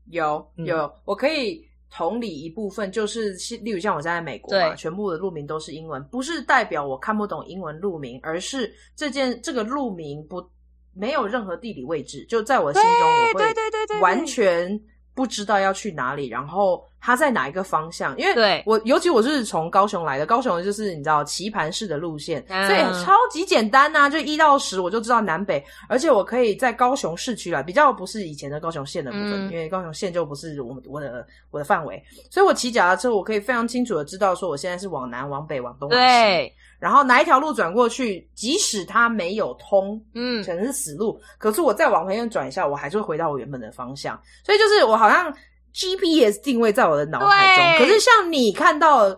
[0.09, 10.45] 有有、嗯，我可以同理一部分，就是例如像我在美国嘛，全部的路名都是英文，不是代表我看不懂英文路名，而是这件这个路名不
[10.93, 14.79] 没有任何地理位置，就在我心中我会完全
[15.15, 16.86] 不知道要去哪里，然后。
[17.06, 18.17] 它在哪一个方向？
[18.17, 45.33] 因为我尤其我是从高雄来的，高雄就是你知道棋盘式的路线，嗯，所以超级简单呐，啊，就一到十我就知道南北，而且我可以在高雄市区来，比较不是以前的高雄县的部分，嗯，因为高雄县就不是我我的我的范围，所以我骑脚踏车我可以非常清楚的知道说我现在是往南、往北、往东、往西，然后哪一条路转过去，即使它没有通，嗯，可能是死路，可是我再往旁边转一下，我还是会回到我原本的方向，所以就是我好像。
[45.77, 49.09] GPS 定位在我的脑海中，可是像你看到。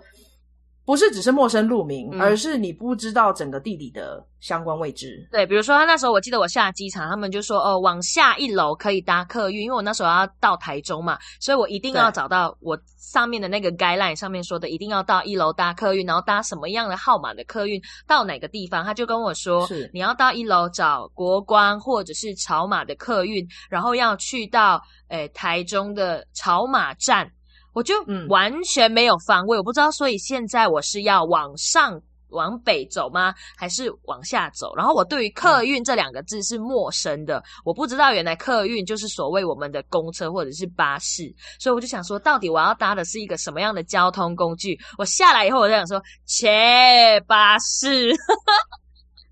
[0.88, 5.28] 不是只是陌生路名，嗯，而是你不知道整个地理的相关位置。
[5.30, 27.30] 对，比如说他那时候，我记得我下机场，他们就说哦，往下一楼可以搭客运，因为我那时候要到台中嘛，所以我一定要找到我上面的那个 guideline 上面说的，一定要到一楼搭客运，然后搭什么样的号码的客运到哪个地方，他就跟我说，是你要到一楼找国光或者是草马的客运，然后要去到诶台中的草马站。
[27.78, 27.94] 我就
[28.28, 33.36] 完全没有方位，嗯，我不知道，所以现在我是要往上往北走吗？
[33.56, 34.76] 还是往下走？
[34.76, 44.76] 然后我对于客运这两个字是陌生的，我不知道原来客运就是所谓我们的公车或者是巴士，所以我就想说，到底我要搭的是一个什么样的交通工具？
[44.98, 48.12] 我下来以后，我就想说，切，巴士。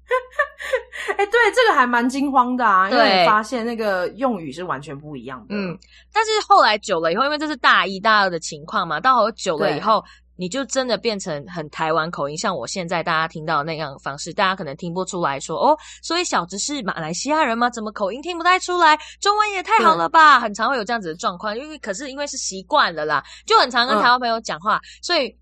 [1.17, 5.47] 哎、欸，对，这个还蛮惊慌的啊，因为发现那个用语是完全不一样的。
[5.49, 5.77] 嗯，
[6.11, 10.03] 但是后来久了以后，因为这是大一、大二的情况嘛，到后久了以后，
[10.35, 17.69] 你就真的变成很台湾口音，像我现在大家听到的那样的方式，大家可能听不出来说哦，所以小直是马来西亚人吗？
[17.69, 18.97] 怎么口音听不太出来？
[19.21, 20.39] 中文也太好了吧？
[20.39, 25.35] 很常会有这样子的状况，因为可是因为是习惯了啦，就很常跟台湾朋友讲话，嗯、所以。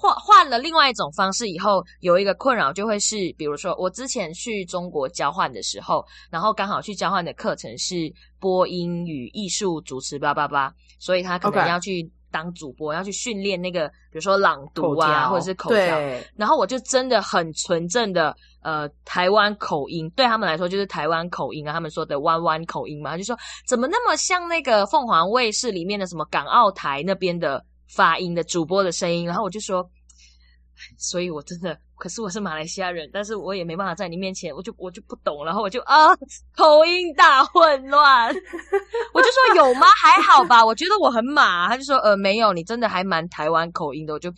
[0.00, 7.94] 换换了另外一种方式以后，有一个困扰就会是，比如说我之前去中国交换的时候，然后刚好去交换的课程是
[8.38, 15.98] 播音与艺术主持，叭叭叭，所以他可能要去当主播.要去训练那个，比如说朗读啊，或者是口条。
[16.36, 27.64] 然后我就真的很纯正的呃台湾口音，对他们来说就是台湾口音啊，他们说的湾湾口音嘛，他就说怎么那么像那个凤凰卫视里面的什么港澳台那边的。
[27.88, 29.88] 发音的主播的声音，然后我就说，
[30.98, 36.14] 所以我真的，可是我是马来西亚人，但是我也没办法在你面前，我就我就不懂，然后我就啊，
[36.56, 38.28] 口音大混乱，
[39.12, 39.86] 我就说有吗？
[40.00, 44.30] 还好吧，我觉得我很马，他就说呃没有，你真的还蛮台湾口音的，我就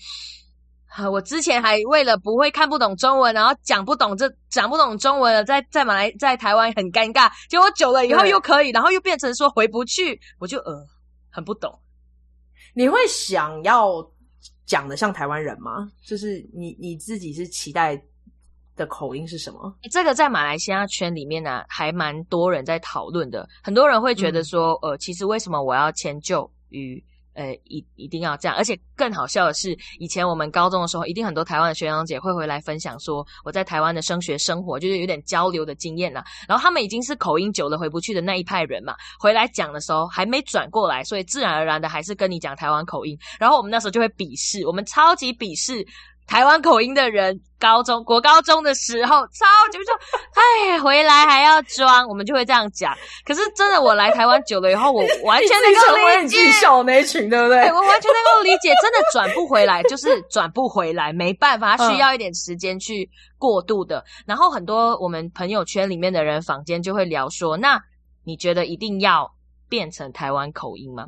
[0.97, 10.85] 啊，我之前还为了不会看不懂中文，然后讲不懂这讲不懂中文了，在在马来在台湾很尴尬，结果久了以后又可以，然后又变成说回不去，我就呃
[11.31, 11.79] 很不懂。
[12.75, 14.05] 你会想要
[14.67, 15.91] 讲的像台湾人吗？
[16.05, 18.01] 就是你你自己是期待
[18.77, 19.75] 的口音是什么？
[19.91, 23.49] 这个在马来西亚圈里面呢、啊，还蛮多人在讨论的。
[23.63, 27.03] 很多人会觉得说，嗯、呃，其实为什么我要迁就于？
[27.41, 36.23] 呃，一一定要这样，而且更好笑的是，以前我们高中的时候，一定很多台湾的学长姐会回来分享说，我在台湾的升学生活，就是有点交流的经验了。
[36.47, 43.19] 然后他们已经是口音久了回不去的那一派人嘛，回来讲的时候还没转过来，所以自然而然的还是跟你讲台湾口音。
[43.39, 45.87] 然后我们那时候就会鄙视，我们超级鄙视。
[46.31, 49.93] 台湾口音的人，高中国高中的时候，超级说，
[50.33, 52.97] 哎，回来还要装，我们就会这样讲。
[53.27, 57.59] 可是真的，我来台湾久了以后，我完全能够理解小那群，对 不对？
[57.73, 63.99] 我完全能够理解，真的转不回来， 就是转不回来，没办法，需要一点时间去过渡的。
[63.99, 67.77] 嗯、然后很多我们朋友圈里面的人，坊间就会聊说，那
[68.25, 69.29] 你觉得一定要
[69.69, 71.07] 变成台湾口音吗？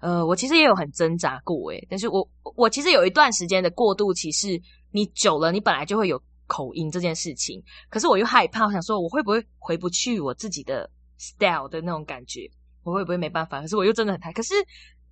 [0.00, 12.50] 呃，我其实也有很挣扎过诶，但是我我其实有一段时间的过渡期是，你久了，你本来就会有口音这件事情，可是我又害怕，我想说我会不会回不去我自己的 style 的那种感觉，
[12.82, 13.60] 我会不会没办法？
[13.60, 14.54] 可是我又真的很害，可是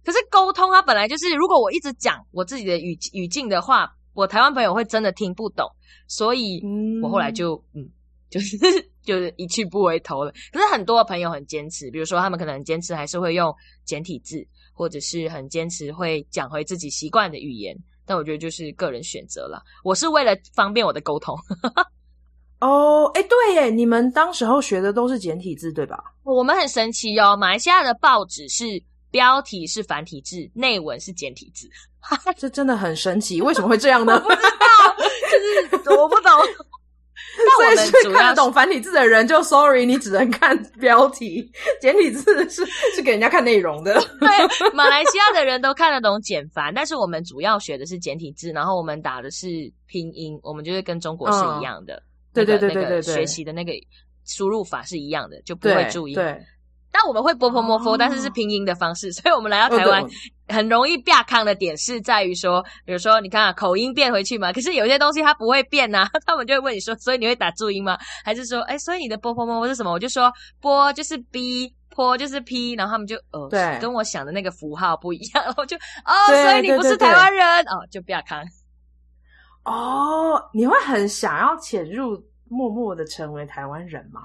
[0.04, 5.66] 可是沟通啊，本来就是如果我一直讲我自己的语语境的话，我台湾朋友会真的听不懂，
[6.08, 6.62] 所以
[7.02, 7.88] 我后来就嗯，
[8.28, 8.56] 就是
[9.02, 10.32] 就是一去不回头了。
[10.52, 14.46] 可是很多朋友很坚持，比如说他们可能很坚持还是会用简体字。
[14.72, 19.62] 或者是很坚持会讲回自己习惯的语言，但我觉得就是个人选择了。
[19.84, 21.36] 我是为了方便我的沟通。
[22.60, 26.02] 哦，哎，对耶，你们当时候学的都是简体字对吧？
[26.22, 28.64] 我们很神奇哦，马来西亚的报纸是
[29.10, 31.68] 标题是繁体字，内文是简体字，
[32.38, 33.42] 这真的很神奇。
[33.42, 34.14] 为什么会这样呢？
[34.14, 36.30] 我不知道，就是我不懂。
[37.56, 41.50] 所以是看得懂繁体字的人就 sorry，你只能看标题，
[41.80, 43.94] 简体字是是给人家看内容的。
[44.20, 49.48] 对，马来西亚的人都看得懂简繁，但是我们主要学的是简体字，然后我们打的是
[49.86, 52.02] 拼音，我们就是跟中国是一样的。
[52.32, 53.72] 对对对对对，学习的那个
[54.24, 56.14] 输入法是一样的，就不会注意。
[56.14, 56.40] 对。
[56.92, 60.04] 但我们会波泼摩佛，但是是拼音的方式，所以我们来到台湾
[60.48, 67.96] 很容易变康的点是在于说，比如说你看啊，口音变回去嘛，可是有些东西它不会变呐， 他们就会问你说，所以你会打注音吗？
[68.24, 69.92] 还是说，哎，所以你的波泼摩佛是什么？
[69.92, 78.44] 我就说波就是 b，泼就是 p，然后他们就呃，对，跟我想的那个符号不一样， 然后就哦，所以你不是台湾人哦，就变康。
[79.64, 84.22] 哦，你会很想要潜入，默默的成为台湾人吗？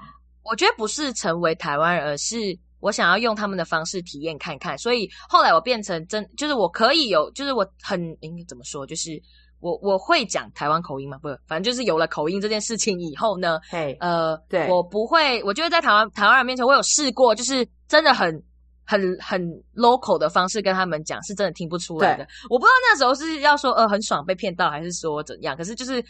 [0.48, 2.36] 我觉得不是成为台湾人，而是
[2.80, 4.76] 我想要用他们的方式体验看看。
[4.78, 9.20] 所以后来我变成真，就是我可以有，就是我很应该怎么说，就是
[9.60, 18.40] 我我会讲台湾口音嘛，不是，反正就是有了口音这件事情以后呢，嘿，呃，对，我不会，我觉得在台湾台湾人面前，我有试过，就是真的很
[18.84, 19.42] 很很
[19.74, 22.26] local 的方式跟他们讲，是真的听不出来的。
[22.50, 26.04] 我不知道那时候是要说呃很爽被骗到，还是说怎样，可是就是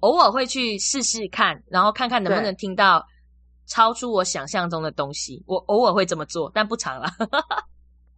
[0.00, 3.04] 偶尔会去试试看，然后看看能不能听到。
[3.66, 7.08] 超出我想象中的东西，我偶尔会这么做，但不常了。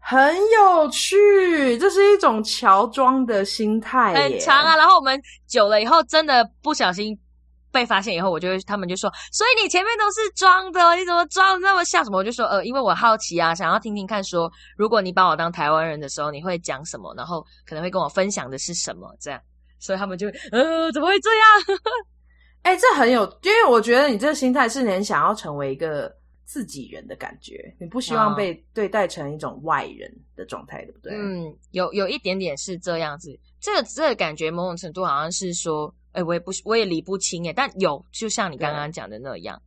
[0.00, 4.74] 很有趣，这是一种乔装的心态，很长啊。
[4.74, 7.18] 然后我们久了以后，真的不小心
[7.70, 17.12] 被发现以后，我就会他们就说：“所以你前面都是装的，你怎么装那么像什么？”我就说：“呃，因为我好奇啊，想要听听看说，说如果你把我当台湾人的时候，你会讲什么？
[17.14, 19.14] 然后可能会跟我分享的是什么？
[19.20, 19.38] 这样，
[19.78, 21.78] 所以他们就呃，怎么会这样？
[22.62, 26.14] 哎、欸，这很有，因为我觉得你这个心态是你想要成为一个。”
[26.48, 31.12] 自己人的感觉，你不希望被对待成一种外人的状态，对不对？
[31.14, 33.38] 嗯，有有一点点是这样子。
[33.60, 39.60] 这个这个感觉，某种程度好像是说，哎，我也不我也理不清哎，但有，就像你刚刚讲的那样，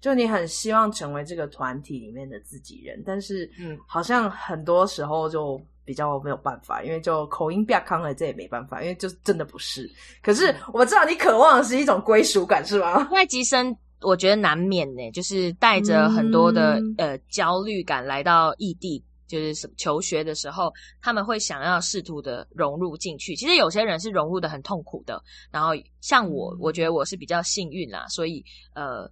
[0.00, 9.90] 就你很希望成为这个团体里面的自己人，但是，嗯，好像很多时候就比较没有办法，因为就口音变康了，这也没办法，因为就真的不是。
[10.22, 13.08] 可是我知道你渴望的是一种归属感，是吗？
[13.10, 13.76] 外籍生。
[14.02, 20.72] 我觉得难免呢，就是带着很多的、嗯、呃焦虑感来到异地，就是求学的时候，
[21.02, 23.34] 他们会想要试图的融入进去。
[23.34, 25.20] 其实有些人是融入的很痛苦的，
[25.50, 28.42] 然后像我，我觉得我是比较幸运啦，所以
[28.74, 29.10] 呃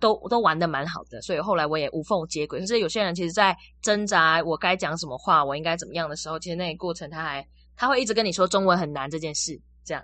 [0.00, 2.58] 都都玩的蛮好的，所以后来我也无缝接轨。
[2.58, 7.46] 可是有些人其实，在挣扎我该讲什么话，我应该怎么样的时候，其实那个过程他还
[7.76, 10.02] 他会一直跟你说中文很难这件事，这样。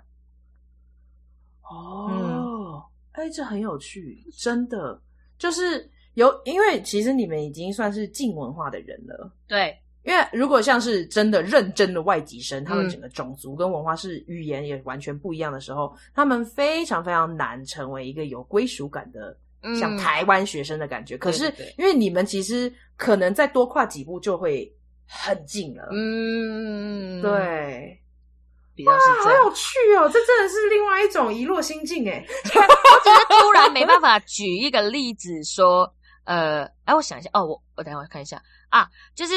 [1.63, 2.07] 哦。
[2.11, 2.47] 嗯
[3.17, 5.01] 哎、欸，这很有趣，真的
[5.39, 9.33] 就是有，因为其实你们已经算是近文化的人了。
[9.47, 19.35] 对，因为如果像是真的认真的外籍生，他们整个种族跟文化是语言也完全不一样的时候，他们非常非常难成为一个有归属感的，
[19.79, 21.15] 像台湾学生的感觉。
[21.15, 24.71] 嗯、可是因为你们其实可能再多跨几步就会
[25.07, 25.89] 很近了。
[25.91, 27.99] 嗯，对。
[28.85, 28.93] 哇，
[29.23, 30.07] 好有趣哦！
[30.13, 35.91] 这真的是另外一种遗落心境哎 我只是突然没办法举一个例子说，
[36.25, 38.39] 呃，哎，我想一下，哦，我我等一下我看一下
[38.69, 39.33] 啊，就是，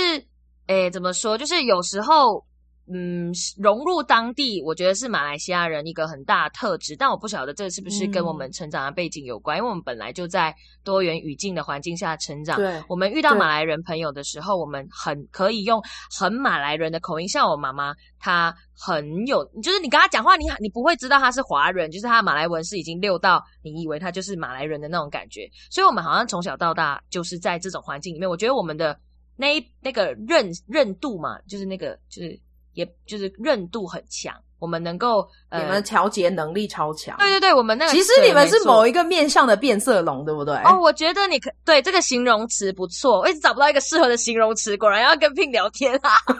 [0.66, 1.38] 哎，怎么说？
[1.38, 2.44] 就是有时候。
[2.92, 12.56] 嗯，融入当地，我觉得是马来西亚人一个很大的特质，但我不晓得这是不是跟我们成长的背景有关，嗯、因为我们本来就在多元语境的环境下成长。
[12.56, 15.80] 对，我们遇到马来人朋友的时候，我们很可以用
[16.10, 25.48] 很马来人的口音，像我妈妈，她很有，就是你跟她讲话，你你不会知道她是华人，就是她马来文是已经溜到你以为她就是马来人的那种感觉。
[25.70, 28.98] 所以，我们好像从小到大就是在这种环境里面，我觉得我们的
[29.36, 32.36] 那一那个韧韧度嘛，就是那个就是。
[32.74, 37.16] 也就是韧度很强，我们能够，呃、你们调节能力超强。
[37.18, 40.54] 对对对，我们那个其实你们是某一个面向的变色龙，对不对？
[40.64, 46.10] 哦，我觉得你可对这个形容词不错，我一直找不到一个适合的形容词，果然要跟 Pin 聊天啊！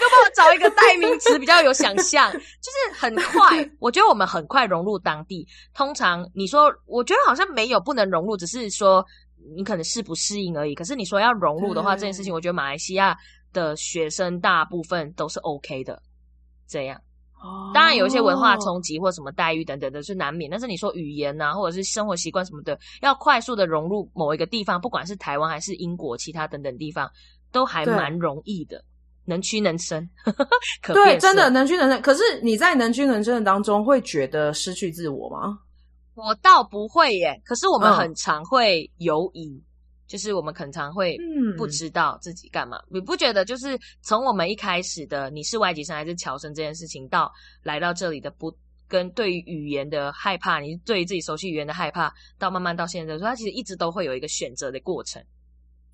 [0.00, 3.68] 要帮我找一个代名词比较有想象， 就是很快。
[3.78, 5.46] 我觉得我们很快融入当地。
[5.74, 9.04] 通常你说，我觉得好像没有不能融入，只是说
[9.54, 10.74] 你可能适不适应而已。
[10.74, 13.16] 可是你说要融入的话，这件事情，我觉得马来西亚。
[13.52, 16.00] 的学生大部分都是 OK 的，
[16.66, 17.00] 这样，
[17.72, 20.50] 当然有一些文化冲击或什么待遇等等的是难免。
[20.50, 27.10] 但是你说语言啊，或者是生活习惯什么的，要快速的融入某一个地方，不管是台湾还是英国其他等等地方，
[27.50, 28.84] 都还蛮容易的，
[29.24, 30.08] 能屈能伸。
[30.82, 32.02] 可对，真的能屈能伸。
[32.02, 35.58] 可是你在能屈能伸的当中，会觉得失去自我吗？
[36.14, 37.40] 我倒不会耶。
[37.44, 39.62] 可是我们很常会犹疑。
[40.10, 41.16] 就是我们可能常会
[41.56, 43.44] 不知道自己干嘛，嗯、你不觉得？
[43.44, 47.30] 就是从我们一开始的你是外籍生还是侨生这件事情，到
[47.62, 48.52] 来到这里的不
[48.88, 55.22] 跟对于语言的害怕，你对于自己熟悉语言的害怕，到慢慢到现在的时候，它其实一直都会有一个选择的过程。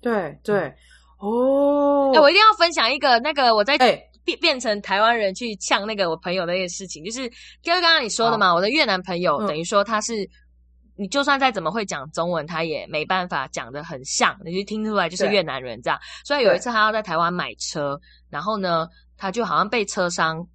[0.01, 0.75] 对对、嗯、
[1.19, 7.29] 哦，哎，我一定要分享一个那个我在变变成台湾人去呛那个我朋友的一个事情，就是
[7.61, 10.27] 就是刚刚你说的嘛，哦、我的越南朋友、嗯、等于说他是。
[10.97, 15.99] 你就算再怎么会讲中文，他也没办法讲得很像，你就听出来就是越南人这样。
[16.25, 18.87] 所以有一次他要在台湾买车，然后呢，
[19.17, 20.45] 他就好像被车商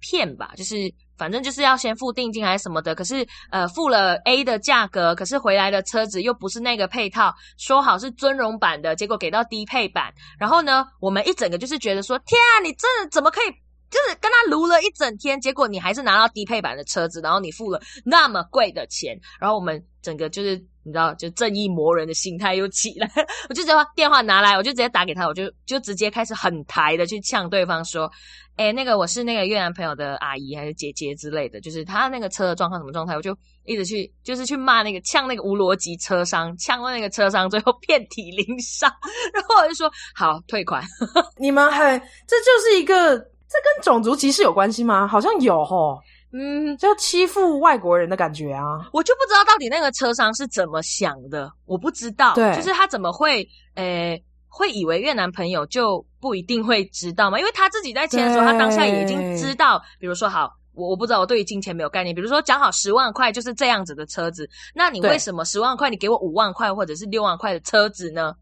[0.00, 0.76] 骗吧，就是
[1.16, 2.94] 反正就是要先付定金还是什么的。
[2.94, 10.14] 可是呃，付了 A 的价格，可是回来的车子又不是那个配套，说好是尊荣版的，结果给到低配版。
[10.38, 13.67] 然后呢，我们一整个就是觉得说，天啊，你这怎么可以？
[13.90, 23.10] 就是跟他撸了一整天，结果你还是拿到低配版的车子，然后你付了那么贵的钱，然后我们整个就是你知道，就正义魔人的心态又起来，
[23.48, 28.10] 我就直接把电话拿来，我就直接打给他，我就 就直接开始很抬的去呛对方说，
[28.56, 33.34] 诶，那个我是那个越南朋友的阿姨还是姐姐之类的，就是他那个车的状况什么状态，我就
[33.64, 38.90] 一直去就是去骂那个呛那个无逻辑车商，呛到那个车商最后遍体鳞伤，
[39.32, 40.84] 然后我就说好退款，
[41.40, 43.30] 你们很这就是一个。
[43.48, 45.06] 这跟种族歧视有关系吗？
[45.06, 45.98] 好像有吼，
[46.32, 48.62] 嗯，就欺负外国人的感觉啊。
[48.92, 57.38] 我就不知道到底那个车商是怎么想的，我不知道，对，就是他怎么会，诶，会以为越南朋友就不一定会知道嘛？
[57.38, 60.50] 因为他自己在签的时候，他当下也已经知道，比如说好。
[60.74, 62.14] 我我不知道，我对于金钱没有概念。
[62.14, 68.32] 比如说，讲好十万块就是这样子的车子，那你为什么十万块你给我五万块或者是六万块的车子呢？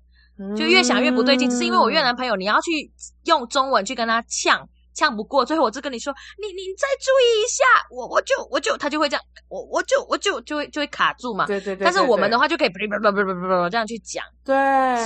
[0.54, 2.92] 就越想越不对劲，只是因为我越南朋友，你要去
[3.24, 4.68] 用中文去跟他呛。
[4.96, 11.46] 呛不过，最后我就跟你说，你你再注意一下，我我就我就他就会这样，我我就我就就会就会卡住嘛。
[11.46, 11.84] 对对对。
[11.84, 14.24] 但是我们的话就可以不不不不不不这样去讲。
[14.44, 14.56] 对。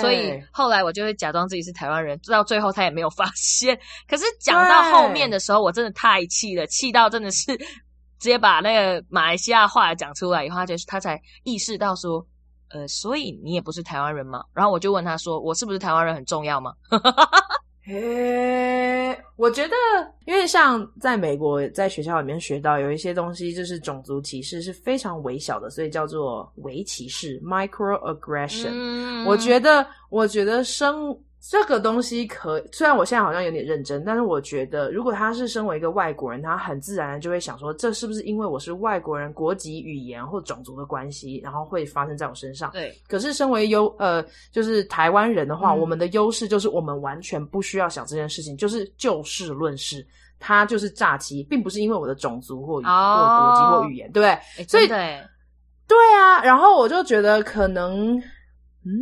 [0.01, 3.79] 所以后来我就会假装自己是台湾人，到最后他也没有发现。
[4.09, 12.25] 可是讲到后面的时候，我真的太气了，气到真的是直接把那个马来西亚话讲出来以后，他就是他才意识到说，
[12.71, 14.45] 呃，所以你也不是台湾人嘛？
[14.55, 16.73] 然后我就问他说，我是不是台湾人很重要吗？
[17.89, 19.10] 诶，
[19.41, 19.75] 我觉得，
[20.27, 28.69] 因为像在美国，在学校里面学到有一些东西，就是种族歧视是非常微小的，所以叫做微歧视 （microaggression）。
[28.71, 31.19] 嗯，我觉得，我觉得生。
[31.43, 42.71] 这个东西可虽然我现在好像有点认真，但是我觉得，如果他是身为一个外国人，他很自然的就会想说，这是不是因为我是外国人，国籍、语言或种族的关系，然后会发生在我身上？
[42.73, 42.95] 对。
[43.09, 44.23] 可是身为优呃，
[44.53, 50.07] 就是台湾人的话，嗯、我们的优势就是我们完全不需要想这件事情，就是就事论事，
[50.39, 54.65] 他就是诈欺，并不是因为我的种族或或国籍或语言，对不对？
[54.67, 55.19] 所以对，
[55.89, 56.43] 对啊。
[56.45, 58.19] 然后我就觉得可能，
[58.85, 58.93] 嗯。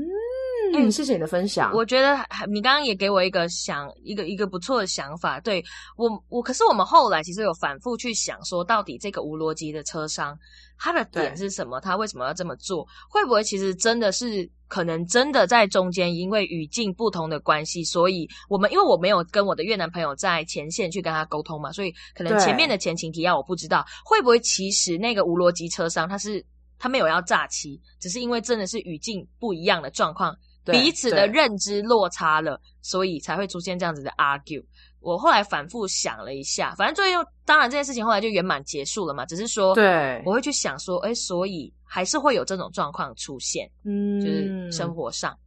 [0.80, 1.72] 嗯，谢谢你的分享。
[1.74, 2.16] 我觉得
[2.48, 5.40] 你刚刚也给我一个想一个一个不错的想法。
[5.40, 5.64] 对
[5.96, 10.38] 我我，可是我们后来其实有反复去想说，到底这个无逻辑的车商
[10.78, 11.80] 他的点是什么？
[11.80, 12.86] 他为什么要这么做？
[13.10, 26.44] 会不会其实真的是可能真的在中间，因为语境不同的关系，所以我们因为我没有跟我的越南朋友在前线去跟他沟通嘛，所以可能前面的前情提要我不知道，会不会其实那个无逻辑车商他是
[26.78, 30.36] 他没有要诈欺，只是因为真的是语境不一样的状况。
[30.64, 34.64] 彼此的认知落差了，所以才会出现这样子的 argue。
[35.00, 39.24] 我后来反复想了一下，反正最后当然这件事情后来就圆满结束了嘛。
[39.26, 45.38] 只是说，对，我会去想说，哎，所以还是会有这种状况出现，嗯，就是生活上，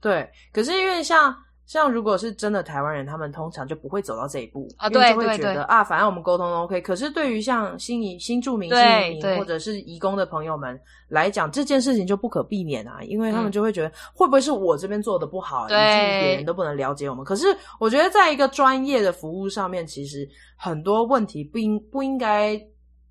[0.00, 0.30] 对。
[0.52, 1.34] 可是因为像。
[1.64, 6.80] 像如果是真的台湾人，他们通常就不会走到这一步啊，对，就会觉得啊，反正我们沟通都 OK。
[6.80, 17.24] 可是对于像新移新住民、新移民或者是移工的朋友们来讲，这件事情就不可避免啊，因为他们就会觉得、嗯、会不会是我这边做的不好，以至于别人都不能了解我们。
[17.24, 17.46] 可是
[17.78, 22.60] 我觉得，在一个专业的服务上面，其实很多问题不应不应该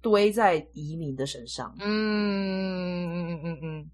[0.01, 1.73] 堆在移民的身上。
[1.79, 3.91] 嗯嗯嗯嗯嗯。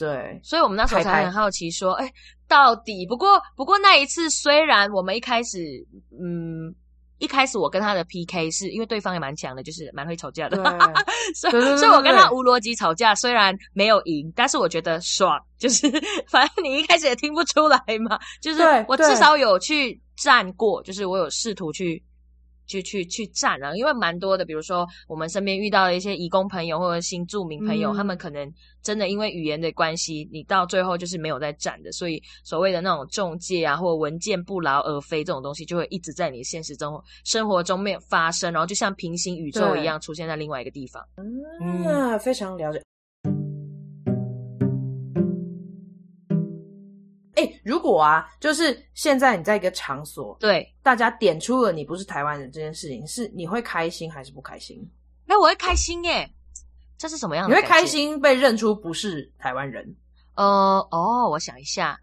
[0.00, 2.10] 对，所以我们那时候才很好奇，说，哎，
[2.48, 5.58] 到底不过不过那一次，虽然我们一开始，
[6.10, 6.74] 嗯，
[7.18, 10.56] 一开始我跟他的 PK 是因为对方也蛮强的，就是蛮会吵架的，
[11.34, 15.86] 所以所以我跟他无逻辑吵架，虽然没有赢，但是我觉得爽，就是
[16.30, 17.78] 反正你一开始也听不出来
[18.08, 22.02] 嘛，就是我至少有去战过，就是我有试图去。
[22.70, 23.74] 去去去战啊！
[23.74, 28.48] 因为蛮多的，比如说我们身边遇到的一些移工朋友或者新住民朋友，嗯、他们可能
[28.80, 31.90] 真的因为语言的关系，你到最后就是没有在站的。
[31.90, 41.02] 所以所谓的那种中介啊，或文件不劳而飞这种东西，就会一直在你现实中、生活中面发生，然后就像平行宇宙一样出现在另外一个地方。
[41.16, 42.80] 嗯，嗯非常了解。
[47.44, 54.88] 欸，如果啊，就是现在你在一个场所，对，大家点出了你不是台湾人这件事情，是你会开心还是不开心？
[55.26, 56.28] 哎，我会开心耶！
[56.98, 57.54] 这是什么样的？
[57.54, 59.96] 你会开心被认出不是台湾人？
[60.34, 60.44] 呃，
[60.90, 61.98] 哦，我想一下，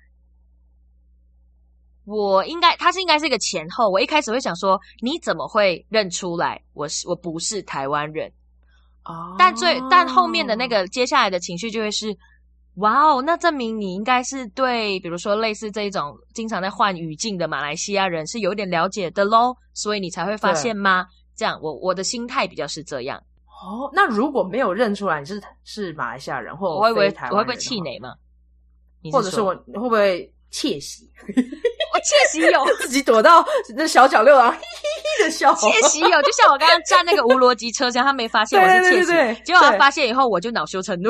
[2.05, 3.89] 我应该，他是应该是一个前后。
[3.89, 8.31] 我一开始会想说，你怎么会认出来我是我不是台湾人？
[9.05, 12.17] 哦，但最但后面的那个接下来的情绪就会是。
[12.77, 21.05] 哇哦，那证明你应该是对，比如说类似这一种经常在换语境的马来西亚人是有点了解的喽，所以你才会发现吗？
[21.35, 23.17] 这样，我我的心态比较是这样。
[23.47, 28.13] 哦，那如果没有认出来你是是马来西亚人或非台湾人，我会不会气馁吗？
[29.11, 31.09] 或者是我会不会窃喜？
[31.25, 33.43] 我窃喜有 自己躲到
[33.75, 35.51] 那小角落啊， 嘿嘿嘿的笑。
[35.55, 41.09] 窃喜有，就像我刚刚站那个无逻辑车厢，他没发现我是窃喜， 对对对对，结果他发现以后，我就恼羞成怒。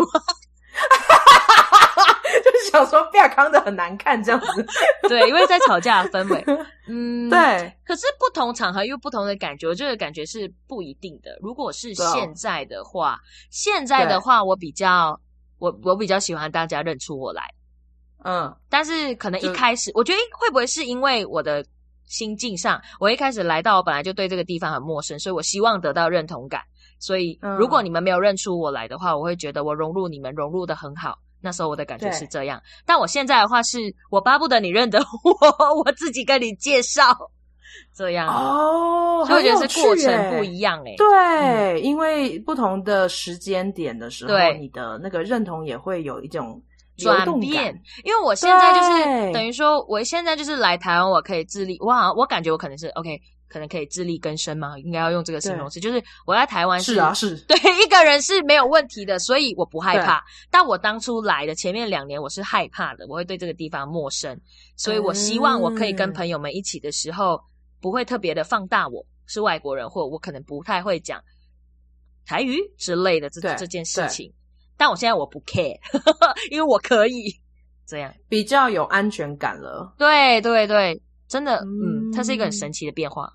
[2.44, 4.66] 就是想说不要康的很难看这样子，
[5.10, 6.46] 对，因为在吵架的氛围，
[6.88, 7.74] 嗯，对。
[7.86, 11.38] 可是不同场合又不同的感觉，我这个感觉是不一定的。
[11.42, 13.20] 如果是现在的话，哦、
[13.50, 15.20] 现在的话，我比较
[15.58, 17.44] 我我比较喜欢大家认出我来，
[18.24, 18.54] 嗯。
[18.70, 21.66] 但是可能一开始，我觉得会不会是因为我的
[22.06, 26.62] 心境上，我一开始来到，我本来就对这个地方很陌生，所以我希望得到认同感。
[27.00, 31.18] 所以如果你们没有认出我来的话，我会觉得我融入你们融入的很好。
[31.40, 33.78] 那时候我的感觉是这样，但我现在的话是
[34.10, 37.16] 我巴不得你认得 我，我自己跟你介绍。
[37.94, 40.96] 这样哦，所以我觉得是过程不一样哎、欸。
[40.96, 46.60] 对、嗯，因为不同的时间点的时候，对，你的那个认同也会有一种
[46.98, 47.80] 转变。
[48.04, 51.78] 因为我现在就是等于说，我现在就是来台湾，我可以自立。
[51.82, 55.80] 哇，我感觉我可能是 OK，可能可以自力更生嘛，应该要用这个形容词。
[55.80, 60.24] 就是我在台湾是，是啊，是 对一个人是没有问题的，所以我不害怕。
[60.50, 64.40] 但我当初来的前面两年，我是害怕的，我会对这个地方陌生，
[64.76, 67.40] 所以我希望我可以跟朋友们一起的时候。
[67.80, 71.22] 不会特别的放大我是外国人，或我可能不太会讲
[72.26, 74.34] 台语之类的这这件事情。
[74.76, 75.78] 但我现在我不 care，
[76.50, 77.32] 因为我可以
[77.86, 79.94] 这样比较有安全感了。
[79.96, 83.32] 对对对，真的，嗯，它是一个很神奇的变化，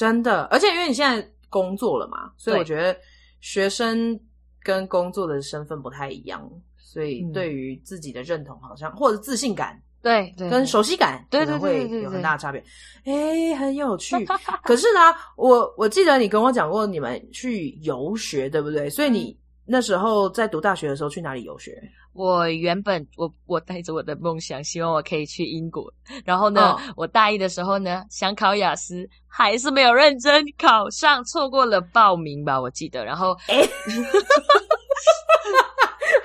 [0.00, 0.44] 真的。
[0.44, 2.96] 而且因为你现在工作了嘛，所以我觉得
[3.40, 4.18] 学生
[4.62, 9.78] 跟工作的身份不太一样，所以对于自己的认同好像或者自信感。
[10.02, 12.64] 对，对，跟熟悉感可能会有很大的差别。
[13.04, 14.16] 哎，很有趣。
[14.64, 18.88] 可是呢，我我记得你跟我讲过，你们去游学，对不对？
[18.88, 19.38] 所以你
[19.72, 21.80] 那时候在读大学的时候去哪里游学？
[22.12, 25.88] 我原本我我带着我的梦想，希望我可以去英国。
[26.24, 33.04] 然后呢，哦、我大一的时候呢，想考雅思，还是没有认真考上，错过了报名吧，我记得。
[33.04, 33.62] 然后，哎。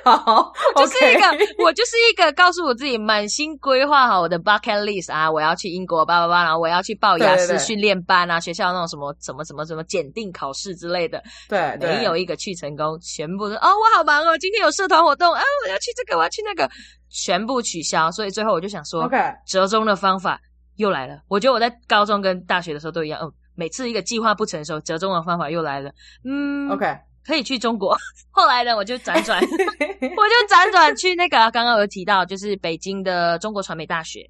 [0.06, 1.64] 好，就是一个，okay.
[1.64, 16.70] 我就是一个告诉我自己满心规划好我的 bucket list 啊，我要去英国，叭叭叭，然后我要去报雅思训练班啊，学校那种什么什么什么什么检定考试之类的，对，对，没有一个去成功，全部都哦，我好忙哦，今天有社团活动啊，我要去这个，我要去那个，
[17.10, 20.39] 全部取消，所以最后我就想说，OK，折中的方法
[20.76, 21.20] 又来了。
[21.28, 25.89] 我觉得我在高中跟大学的时候都一样，嗯，每次一个计划不成熟，折中的方法又来了，
[26.24, 26.86] 嗯，OK。
[27.26, 27.97] 可以去中国，
[28.30, 34.30] 后来呢，我就辗转， 我就辗转去那个刚刚有提到，就是北京的中国传媒大学。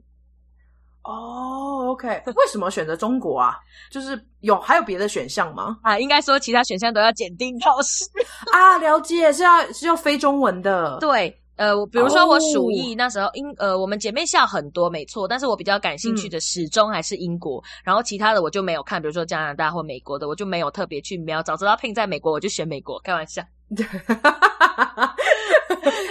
[1.03, 3.59] 哦，OK，为什么选择中国啊？
[3.91, 5.77] 就是有还有别的选项吗？
[5.83, 8.03] 啊，应该说其他选项都要检定考试
[8.51, 8.79] 啊。
[8.79, 11.39] 了解，是要是要非中文的，对。
[11.57, 12.97] 呃，比如说我鼠疫、oh.
[12.97, 21.41] 那时候英呃，我们姐妹校很多，没错，但是我比较感兴趣的始终还是英国、嗯，然后其他的我就没有看，比如说加拿大或美国的，我就没有特别去瞄。
[21.41, 23.41] 早知道聘在美国，我就选美国，开玩笑，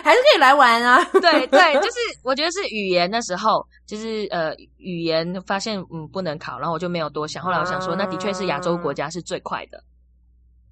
[0.02, 1.04] 还是可以来玩啊。
[1.12, 7.42] 对对，就是我觉得是语言那时候，就是呃语言发现嗯不能考，然后我就没有多想。
[7.44, 9.84] 后来我想说，啊、那的确是亚洲国家是最快的。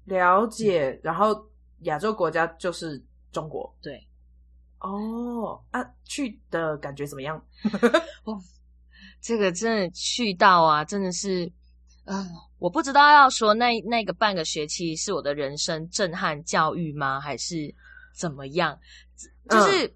[0.05, 1.39] 了解，然后
[1.81, 2.99] 亚洲国家就是
[3.31, 4.03] 中国，对。
[4.83, 7.41] 哦啊，去的感觉怎么样？
[8.25, 8.37] 哦，
[9.21, 11.45] 这个真的去到啊，真的是，
[12.03, 12.27] 啊、呃，
[12.59, 17.73] 我不知道要说那那个半个学期是我的人生震撼教育吗，还是
[18.13, 18.77] 怎么样？
[19.49, 19.93] 就是、嗯、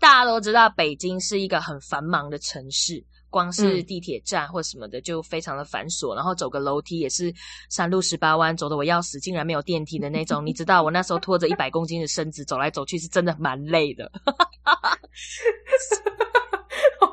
[0.00, 3.04] 大家都知道，北京是一个很繁忙的城市。
[3.34, 7.34] 光是地铁站或什么的就非常的繁琐，嗯、然后走个楼梯也是
[7.68, 10.46] 山路十八弯，走的我要死，竟然没有电梯的那种。
[10.46, 14.08] 你知道我那时候拖着一百公斤的身子走来走去，是真的蛮累的。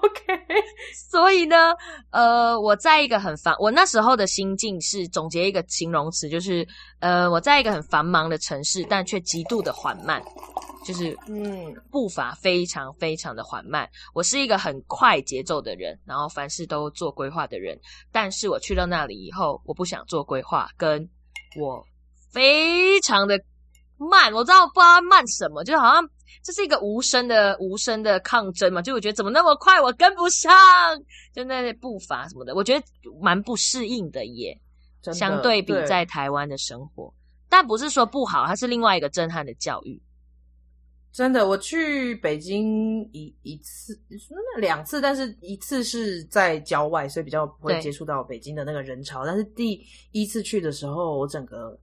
[0.02, 0.40] OK，
[1.10, 1.74] 所以呢，
[2.10, 6.68] 呃，我在一个很繁，我那时候的心境是总结一个形容词，就是
[7.00, 10.22] 呃，我在一个很繁忙的城市，但却极度的缓慢。
[10.84, 13.88] 就是，嗯，步伐非常非常的缓慢。
[14.16, 17.80] 我是一个很快节奏的人，然后凡事都做规划的人。
[18.12, 21.08] 但是我去到那里以后，我不想做规划，跟
[21.60, 21.86] 我
[22.32, 23.40] 非常的
[24.10, 24.34] 慢。
[24.34, 26.10] 我知道不知道慢什么，就好像
[26.44, 28.82] 这是一个无声的无声的抗争嘛。
[28.82, 30.52] 就我觉得怎么那么快，我跟不上，
[31.34, 32.86] 就那些步伐什么的，我觉得
[33.22, 34.60] 蛮不适应的耶。
[35.12, 37.12] 相对比在台湾的生活，
[37.50, 40.00] 但不是说不好，它是另外一个震撼的教育。
[41.12, 44.00] 真的，我去北京一一次，
[44.60, 49.26] 两次，但是一次是在郊外，所以比较不会接触到北京的那个人潮。
[49.26, 51.76] 但是第一次去的时候，我整个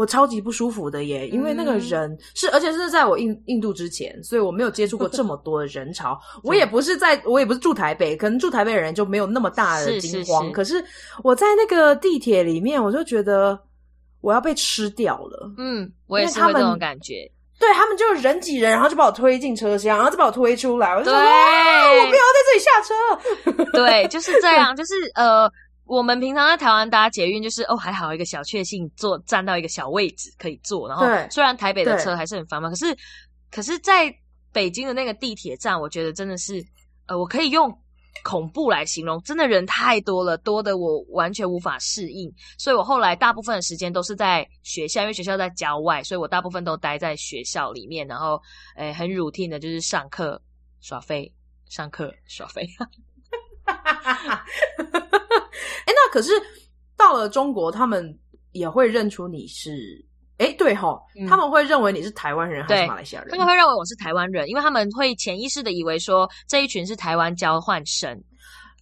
[0.00, 6.18] 我超级不舒服的耶，因为那个人是，而且是在我印印度之前，所以我没有接触过这么多的人潮。
[6.42, 10.40] 我也不是在，我也不是住台北，可能住台北的人就没有那么大的惊慌。
[10.40, 10.52] 是是是。
[10.54, 10.84] 可是
[11.22, 13.60] 我在那个地铁里面，我就觉得
[14.22, 15.52] 我要被吃掉了。
[15.58, 17.30] 嗯，我也是会这种感觉。
[17.60, 20.92] 对，他们就人挤人，然后就把我推进车厢，然后再把我推出来。
[20.92, 24.72] 我就说：“我不要在这里下车。”对，就是这样。
[24.74, 25.46] 就是呃，
[25.90, 30.88] 我们平常在台湾搭捷运，就是哦还好一个小确幸，坐站到一个小位置可以坐。
[30.88, 32.96] 然后虽然台北的车还是很繁忙，可是
[33.50, 34.14] 可是在
[34.52, 36.64] 北京的那个地铁站，我觉得真的是
[37.06, 37.76] 呃，我可以用
[38.22, 42.32] 恐怖来形容，真的人太多了，多的我完全无法适应。
[42.56, 48.40] 所以我后来大部分的时间都是在学校，因为学校在郊外，所以我大部分都待在学校里面，然后
[48.76, 50.40] 诶很 routine 的就是上课
[50.80, 51.34] 耍废，
[51.68, 52.64] 上课耍废。
[55.86, 56.32] 哎，那可是
[56.96, 58.18] 到了中国，他们
[58.52, 60.04] 也会认出你是。
[60.38, 63.30] 哎，对哈，嗯、他们会认为你是台湾人还是马来西亚人？
[63.30, 68.18] 他们会认为我是台湾人，因为他们会潜意识的以为说这一群是台湾交换生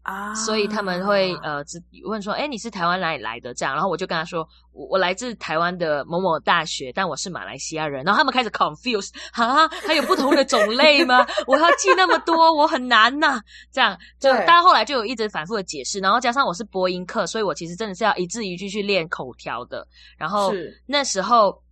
[0.08, 1.62] 啊，所以他们会呃
[2.06, 11.26] 问说：“哎，你是台湾哪里来的？”这样，然后我就跟他说：“我我来自台湾的某某大学，但我是马来西亚人。”然后他们开始 confuse 啊，还有不同的种类吗？
[11.46, 13.42] 我要记那么多，我很难呐、啊。
[13.70, 19.86] 这样，就大家后来就有一直反复的解释，然后加上我是播音课，所以我其实真的是要一字一句去练口条的。
[20.16, 20.52] 然后
[20.86, 21.62] 那时候。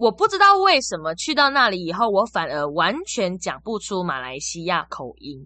[0.00, 5.44] 我不知道为什么去到那里以后，我反而完全讲不出马来西亚口音，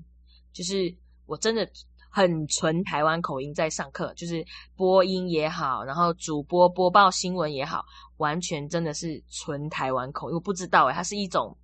[0.53, 1.67] 就是我真的
[2.13, 4.45] 很纯台湾口音在上课，就是
[4.77, 7.83] 播音也好，然后主播播报新闻也好，
[8.19, 10.35] 完全真的是纯台湾口音。
[10.35, 11.57] 我不知道诶，它是一种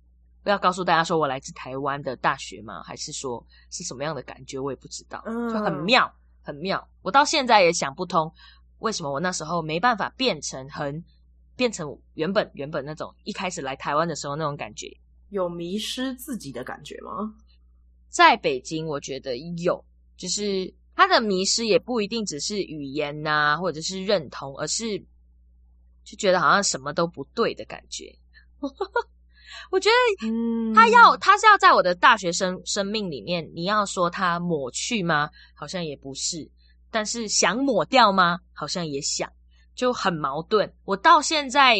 [0.45, 2.81] 要告诉大家说我来自台湾的大学吗？
[2.81, 4.59] 还是说是什么样的感觉？
[4.59, 6.85] 我也不知道，就很妙，很妙。
[7.03, 8.33] 我到现在也想不通，
[8.79, 11.03] 为什么我那时候没办法变成很。
[11.55, 14.87] 变成原本原本那种一开始来台湾的时候那种感觉，
[15.27, 17.33] 有迷失自己的感觉吗？
[18.07, 19.83] 在北京，我觉得有，
[20.19, 24.99] 就是他的迷失也不一定只是语言呐、啊，或者是认同，而是
[26.03, 28.13] 就觉得好像什么都不对的感觉。
[29.71, 35.29] 我觉得他要，他是要在我的大学生生命里面，你要说他抹去吗？
[35.55, 36.51] 好像也不是，
[36.91, 38.39] 但是想抹掉吗？
[38.53, 39.31] 好像也想。
[39.75, 40.69] 就很矛盾。
[40.83, 41.77] 我到现在，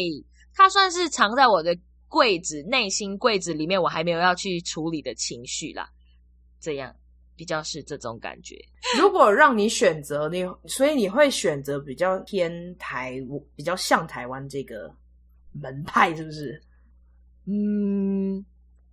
[0.54, 1.76] 他算是藏在我的
[2.08, 5.86] 柜子、内心柜子里面，我还没有要去处理的情绪啦。
[6.58, 6.96] 这样
[7.40, 8.54] 比较是这种感觉。
[8.98, 13.14] 如果让你选择，你所以你会选择比较偏台，
[13.56, 14.94] 比较像台湾这个
[15.52, 16.62] 门派，是不是？
[17.46, 18.44] 嗯，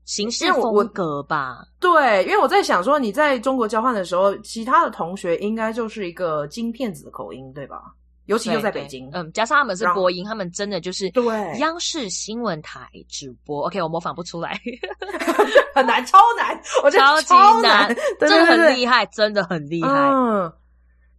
[0.05, 1.67] 形式风格吧。
[1.77, 7.81] 对，因为我在想说，你在中国交换的时候，其他的同学应该就是一个金片子的口音，对吧？
[8.27, 11.25] 尤其就在北京，嗯，加上他们是播音，他们真的就是对
[11.59, 13.65] 央视新闻台直播。
[13.67, 14.57] OK，我模仿不出来，
[15.77, 19.89] 很难，超难，我觉得超级难，真的很厉害，真的很厉害。
[19.89, 20.51] 嗯，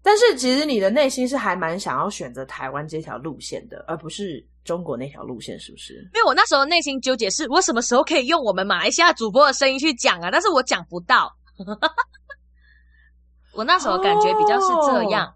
[0.03, 5.95] 但是其实你的内心是还蛮想要选择台湾这条路线的，而不是中国那条路线，是不是？
[6.15, 10.31] 因为我那时候内心纠结是，我什么时候可以用我们马来西亚主播的声音去讲啊？
[10.31, 11.33] 但是我讲不到。
[13.55, 15.35] 我那时候感觉比较是这样。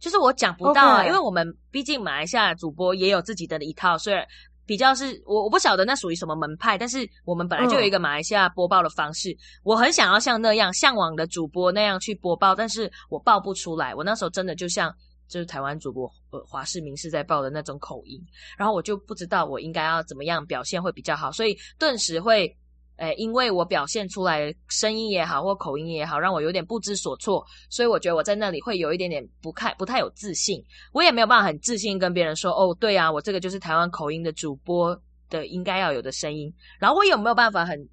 [0.00, 4.22] 就是我讲不到啊.因为我们毕竟马来西亚主播也有自己的一套，虽然
[4.66, 13.94] 比较是我我不晓得那属于什么门派，但是我们本来就有一个马来西亚播报的方式，嗯、我很想要像那样向往的主播那样去播报，但是我报不出来。
[13.94, 14.94] 我那时候真的就像
[15.28, 18.20] 就是台湾主播呃华视、明视在报的那种口音，
[18.56, 22.54] 然后我就不知道我应该要怎么样表现会比较好，所以顿时会。
[22.96, 30.64] 诶，因为我表现出来声音也好，或口音也好，让我有点不知所措，所以我觉得我在那里会有一点点不太不太有自信。
[30.92, 34.96] 我也没有办法很自信跟别人说，哦，对啊，我这个就是台湾口音的主播
[35.28, 36.52] 的应该要有的声音。
[36.78, 37.88] 然后我有没有办法很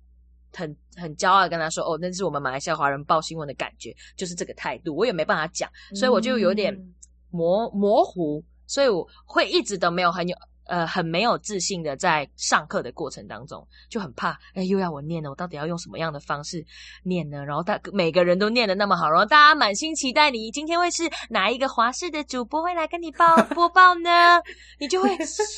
[0.54, 4.96] 很很骄傲的跟他说，哦，那是我们马来西亚华人报新闻的感觉，就是这个态度。
[4.96, 6.72] 我也没办法讲，所以我就有点
[7.32, 10.38] 模模糊，所以我会一直都没有很有。
[10.72, 16.66] 呃，很没有自信的在上课的过程当中，就很怕，哎，又要我念了，我到底要用什么样的方式
[17.04, 17.44] 念呢？
[17.44, 24.42] 然后大每个人都念的那么好，然后大家满心期待你今天会是哪一个华视的主播会来跟你报 播报呢？
[24.80, 25.10] 你就会，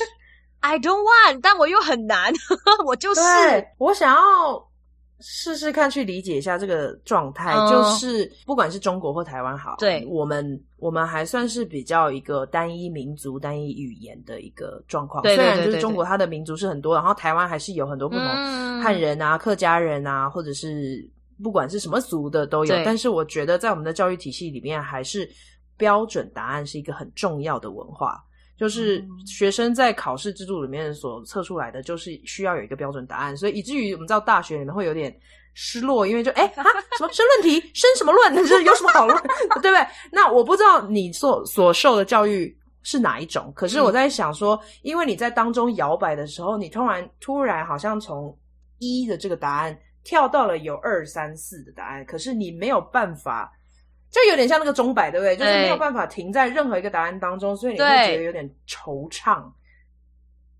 [0.61, 2.33] I don't want，但我又很难，
[2.87, 3.21] 我就是，
[3.77, 4.72] 我想要。
[5.25, 15.23] 试试看去理解一下这个状态，嗯、就是不管是中国或台湾好，对，我们我们还算是比较一个单一民族、单一语言的一个状况。
[15.23, 18.25] 对对对对对，虽然就是中国它的民族是很多，然后台湾还是有很多不同
[18.81, 21.09] 汉人啊、嗯、客家人啊，或者是
[21.41, 22.75] 不管是什么族的都有。
[22.83, 25.29] 但是我觉得在我们的教育体系里面，还是
[25.77, 28.21] 标准答案是一个很重要的文化。
[28.57, 35.13] 就是学生在考试制度里面所测出来的，就是需要有一个标准答案，所以以至于我们到大学里面会有点
[35.53, 36.63] 失落，因为就哎啊
[36.97, 39.17] 什么申论题，申什么论，就 是有什么好论，
[39.61, 39.87] 对不对？
[40.11, 48.37] 那我不知道你所所受的教育是哪一种，可是我在想说，因为你在当中摇摆的时候，你突然突然好像从
[48.79, 53.51] 一的这个答案跳到了有二三四的答案，可是你没有办法。
[54.13, 55.35] 就有点像那个钟摆，对不对？
[55.35, 59.43] 就是没有办法停在任何一个答案当中，所以你会觉得有点惆怅。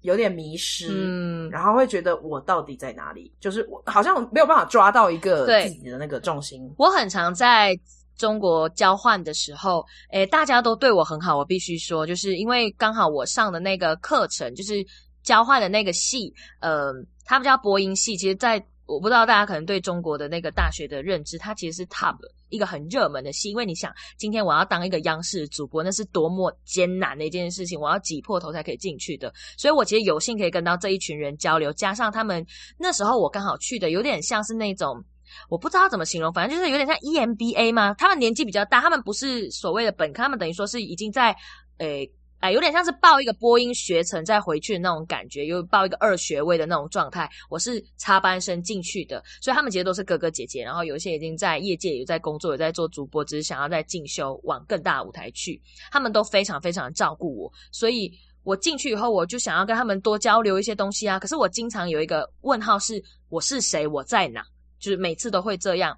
[0.01, 3.34] 有点迷失，嗯，然后会觉得我到底在哪里？
[3.39, 6.70] 就是我好像没有办法抓到一个自己的那个重心。
[6.78, 7.74] 我很常在
[8.18, 9.82] 中国交换的时候，
[10.12, 14.86] 诶，大家都对我很好，我必须说，就是因为刚好我上的那个课程，就是
[15.24, 16.91] 交换的那个系，呃，
[17.24, 18.62] 他们叫播音系，其实在。
[18.94, 22.16] 我不知道大家可能对中国的那个大学的认知，它其实是 top
[22.50, 29.34] 一个很热门的系，因为你想，今天我要当一个央视主播，那是多么艰难的一件事情，我要挤破头才可以进去的。
[29.58, 32.46] 所以我其实有幸可以跟到这一群人交流，加上他们
[32.78, 35.04] 那时候我刚好去的，有点像是那种，
[35.50, 37.94] 我不知道怎么形容，反正就是有点像 EMBA 嘛。
[37.96, 41.36] 他们年纪比较大，他们不是所谓的本科，他们等于说是已经在，
[41.80, 42.10] 诶。
[42.44, 47.30] 哎，有点像是报一个播音学程再回去的那种感觉，又报一个二学位的那种状态。
[47.50, 55.62] 我是插班生进去的，所以他们其实都是哥哥姐姐，然后有一些已经在业界有在工作，有在做主播，只是想要在进修往更大的舞台去。
[55.89, 58.12] 他们都非常非常照顾我，所以
[58.44, 61.18] 我进去以后，我就想要跟他们多交流一些东西啊。
[61.18, 63.88] 可是我经常有一个问号是：我是谁？
[63.88, 64.44] 我在哪？
[64.82, 65.98] 就是每次都会这样。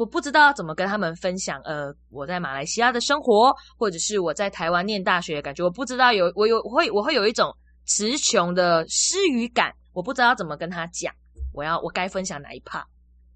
[0.00, 5.62] 我不知道要怎么跟他们分享，呃，我在马来西亚的生活，或者是我在台湾念大学的感觉。
[5.62, 11.14] 我不知道有我有我会我会有一种词穷的失语感，我不知道要怎么跟他讲。
[11.52, 12.82] 我要我该分享哪一 part？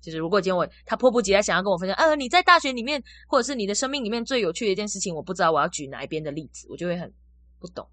[0.00, 7.12] 就是如果今天我他迫不及待想要跟我分享，呃，你在大学里面或者是你的生命里面最有趣的一件事情，我不知道我要举哪一边的例子，我就会很
[7.60, 7.86] 不懂。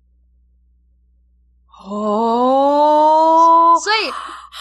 [1.83, 4.11] 哦，所以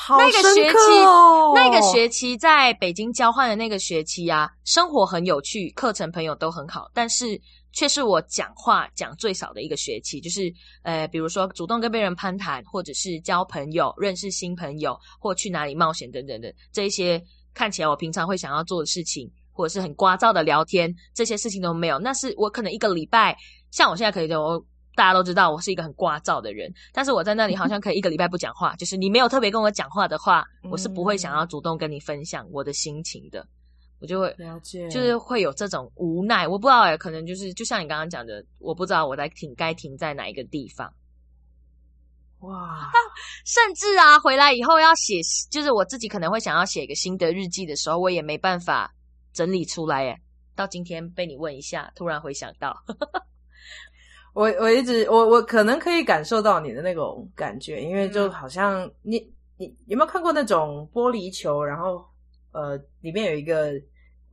[0.08, 7.40] 那个学期，哦、那个学期在北京交换的那个学期啊，生活很有趣，课程朋友都很好，但是
[7.72, 10.20] 却是我讲话讲最少的一个学期。
[10.20, 10.52] 就是
[10.82, 21.98] 呃，比如说主动跟别人攀谈，或者是交朋友、认识新朋友，或去哪里冒险等等的这一些看起来我平常会想要做的事情，或者是很聒噪的聊天，这些事情都没有。
[21.98, 23.36] 那是我可能一个礼拜，
[23.70, 24.64] 像我现在可以就。
[24.95, 28.74] 大家都知道我是一个很聒噪的人，但是我在那里好像可以一个礼拜不讲话。
[28.76, 33.47] 就是你没有特别跟我讲话的话，我是不会想要主动跟你分享我的心情的。
[34.01, 36.49] 我就会了解，就是会有这种无奈。
[36.49, 40.91] 我不知道哎，可能就是就像你刚刚讲的，我不知道我在停该停在哪一个地方。
[42.41, 42.91] 哇，
[43.45, 45.20] 甚至啊，回来以后要写，
[45.51, 48.91] 就是我自己可能会想要写一个心得日记的时候，我也没办法
[49.34, 50.09] 整理出来。
[50.09, 50.18] 哎，
[50.57, 52.74] 到今天被你问一下，突然回想到。
[54.32, 59.18] 我我一直我我可能可以感受到你的那种感觉，因为就好像你
[59.56, 62.04] 你有没有看过那种玻璃球，然后
[62.52, 63.72] 呃里面有一个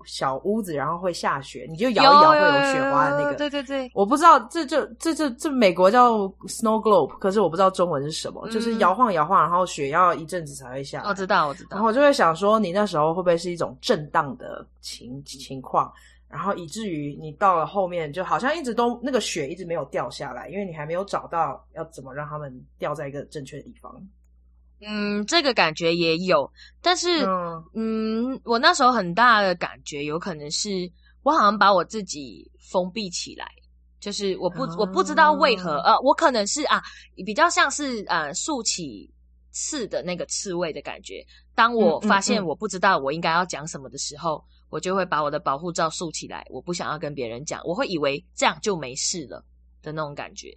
[0.06, 3.34] 小屋子，然后会下雪，你就摇一摇会有雪花的那个。
[3.34, 11.10] 对对对，我不知道这就这这这美国叫 snow globe，可是我不知道中文是什么，嗯、就是摇晃摇晃，然后雪要一阵子才会下来。
[11.10, 15.92] 我知道我知道，然后我就会想说，你那时候会不会是一种震荡的情情况？
[16.30, 23.90] 然后以至于你到了后面，就好像一直都那个雪一直没有掉下来，因为你还没有找到要怎么让他们掉在一个正确的地方。
[24.82, 26.52] 嗯，这个感觉也有，
[26.82, 30.70] 但是嗯，嗯，我那时候很大的感觉有可能是
[31.24, 33.48] 我好像把我自己封闭起来，
[34.02, 36.84] 就是我不、嗯、我不知道为何，呃，我可能是啊，
[37.26, 39.10] 比较像是呃竖起
[39.52, 41.26] 刺的那个刺猬的感觉。
[41.56, 44.44] 当我发现我不知道我应该要讲什么的时候。
[44.70, 49.44] 我就会把我的保护罩竖起来，我不想要跟别人讲，我会以为这样就没事了
[49.82, 50.54] 的那种感觉。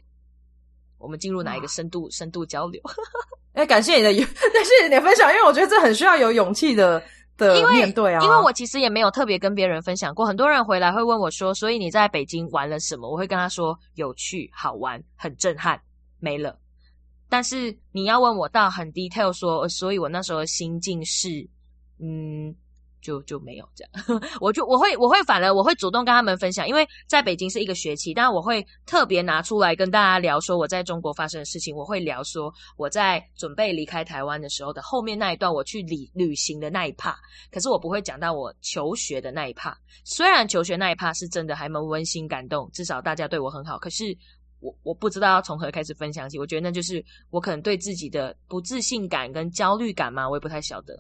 [0.99, 2.81] 我们进入哪一个深度、啊、深度交流？
[3.55, 4.13] 哎、欸，感谢你的，
[4.53, 7.03] 感谢你的分享，因为我觉得这很需要有勇气的
[7.37, 8.23] 的面对啊。
[8.23, 15.81] 因为我其实也没有特别跟别人分享过，很多人回来会问我说：“所以你在北京玩了什么？”我会跟他说：“有趣、好玩、很震撼，
[16.19, 16.59] 没了。”
[17.29, 21.49] 但是你要问我到很 detail 说，所以我那时候的心境是，
[21.99, 22.55] 嗯。
[23.01, 37.17] 就就没有这样， 我就我会我会反而我会主动跟他们分享，因为在北京是一个学期，但我会特别拿出来跟大家聊说我在中国发生的事情，我会聊说我在准备离开台湾的时候的后面那一段，我去旅旅行的那一趴
[37.51, 44.17] 可是我不会讲到我求学的那一趴虽然求学那一趴是真的还蛮温馨感动，至少大家对我很好，可是
[44.61, 50.95] 我我不知道要从何开始分享起，我觉得那就是我可能对自己的不自信感跟焦虑感嘛，我也不太晓得。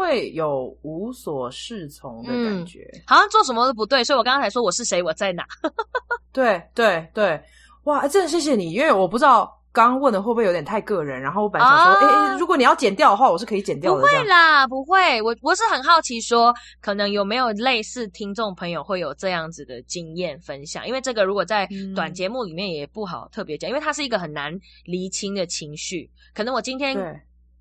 [0.00, 5.44] 会有无所适从的感觉，嗯，好像做什么都不对，所以我刚刚才说我是谁，我在哪？
[6.32, 7.38] 对对对，
[7.84, 14.00] 哇，真的谢谢你，因为我不知道刚刚问的会不会有点太个人，然后我本来想说，哎、啊，如果你要剪掉的话，我是可以剪掉的。
[14.00, 20.88] 不会啦，不会，我我是很好奇说，可能有没有类似听众朋友会有这样子的经验分享？
[20.88, 26.96] 因为这个如果在短节目里面也不好特别讲，因为它是一个很难厘清的情绪，可能我今天。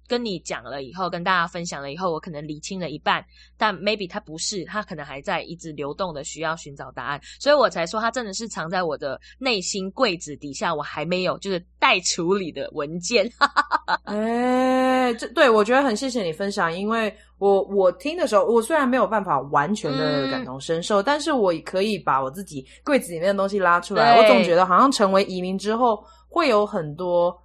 [0.10, 3.24] 跟你讲了以后，跟大家分享了以后，我可能理清了一半，
[3.58, 13.32] 但 maybe 它不是，它可能还在一直流动的需要寻找答案，所以我才说它真的是藏在我的内心柜子底下，我还没有就是待处理的文件。
[14.06, 24.20] 哎，这对我觉得很谢谢你分享，因为我我听的时候，我虽然没有办法完全的感同身受，嗯、但是我也可以把我自己柜子里面的东西拉出来。
[24.20, 27.36] 我总觉得好像成为移民之后，会有很多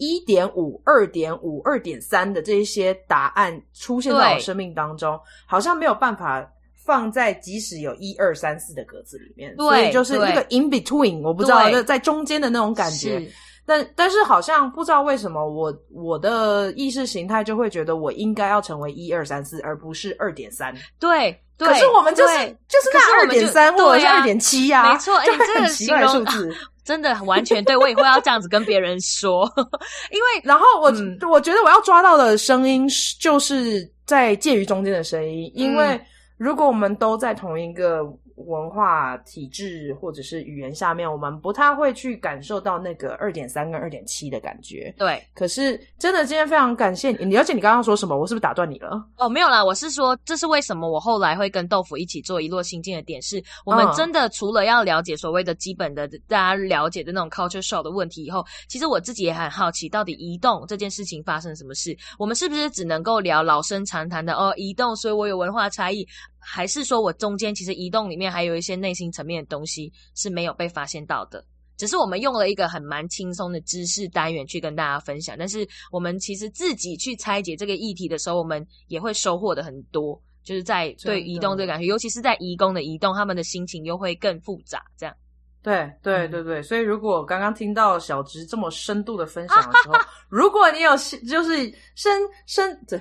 [0.00, 6.44] 一点五、二点五、二点三的这一些答案出现在我生命当中，好像没有办法
[6.74, 13.22] 放在即使有一二三四的格子里面，所以就是那个 in between，我不知道就在中间的那种感觉。
[13.66, 20.74] 但但是好像不知道为什么我我的意识形态就会觉得我应该要成为一二三四，而不是二点三。
[20.98, 26.52] 对，可是我们就是就是那二点三或者是二点七呀，没错，哎， 这个奇怪的数字
[26.90, 29.48] 真的完全对，我以后要这样子跟别人说，
[30.10, 32.84] 因为然后我、嗯、我觉得我要抓到的声音
[33.20, 36.00] 就是在介于中间的声音，因为
[36.36, 38.02] 如果我们都在同一个。
[38.46, 44.94] 文化体制或者是语言下面，我们不太会去感受到那个二点三跟二点七的感觉。
[44.96, 47.24] 对，可是真的今天非常感谢你。
[47.24, 48.18] 你了解你刚刚说什么？
[48.18, 49.02] 我是不是打断你了？
[49.16, 61.96] 哦，没有啦，我是说这是为什么我后来会跟豆腐一起做一落心境的点是，我们真的除了要了解所谓的基本的大家了解的那种 culture shock 的问题以后，其实我自己也很好奇，到底移动这件事情发生什么事？
[62.18, 64.52] 我们是不是只能够聊老生常谈的哦？
[64.56, 66.06] 移动，所以我有文化差异。
[66.40, 71.44] 还是说我中间其实移动里面还有一些内心层面的东西是没有被发现到的，
[71.76, 75.36] 只是我们用了一个很蛮轻松的知识单元去跟大家分享。
[75.38, 84.82] 但是我们其实自己去拆解这个议题的时候，我们也会收获的很多，就是在对移动这个感觉，尤其是在移工的移动，他们的心情又会更复杂。
[84.96, 85.14] 这样，
[85.62, 89.94] 对对对对，所以如果刚刚听到小植这么深度的分享的时候，
[90.28, 90.90] 如果你有
[91.28, 93.00] 就是深深的。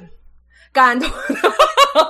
[0.72, 1.10] 感同，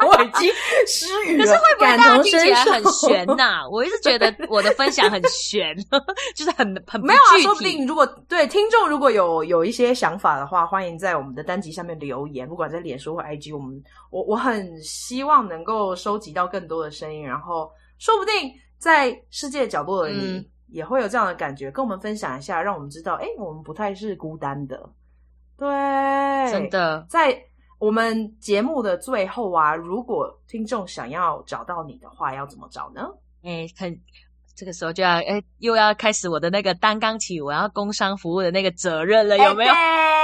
[0.07, 0.51] 我已经
[0.87, 1.45] 失语了。
[1.45, 3.69] 可是会不会大家听起来很悬呐、啊？
[3.69, 5.75] 我一直觉得我的分享很玄，
[6.35, 7.37] 就是很很没有啊。
[7.41, 13.81] 说不定如果对听众如果有有一些想法的话，欢迎在我们的单集下面留言，不管在脸书或 IG，我们
[14.11, 24.77] 我我很希望能够收集到更多的声音，然后说不定在世界角落的你也会有这样的感觉，嗯、跟我们分享一下，让我们知道，哎，我们不太是孤单的。
[25.57, 25.67] 对，
[26.51, 27.37] 真的在。
[27.80, 33.09] 我们节目的最后啊，如果听众想要找到你的话，要怎么找呢？
[33.43, 33.99] 哎，很。
[34.55, 39.71] 这个时候就要哎，又要开始我的那个担纲起我要工商服务的那个责任了，有没有？
[39.71, 40.18] 欸、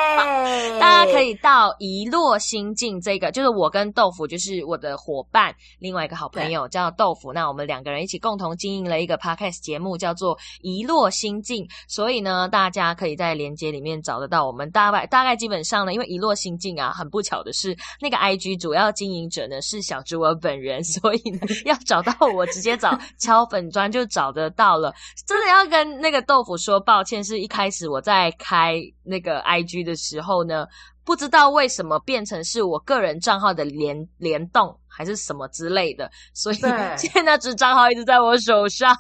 [0.80, 7.32] 大家可以到一落心境这个，就是我跟豆腐，就是我的伙伴，另外一个好朋友叫豆腐。
[7.32, 11.66] 那我们两个人一起共同经营了一个 podcast 节目，叫做一落心境。
[11.88, 14.70] 所以呢，大家可以在连接里面找得到我们。
[14.72, 24.26] 大概大概基本上呢，因为一落心境啊，很不巧的是，那个 IG 主要经营者呢是小猪我本人， 所以呢，要找到我直接找敲粉砖就找。
[24.26, 24.92] 找得到了，
[25.28, 30.68] 真的要跟那个豆腐说抱歉，是一开始我在开那个 IG 的时候时候呢
[31.06, 34.78] 不知道为什么变成是我个人账号的联联动。
[34.98, 36.56] 还是什么之类的，所以
[36.96, 38.96] 现在那只账号一直在我手上。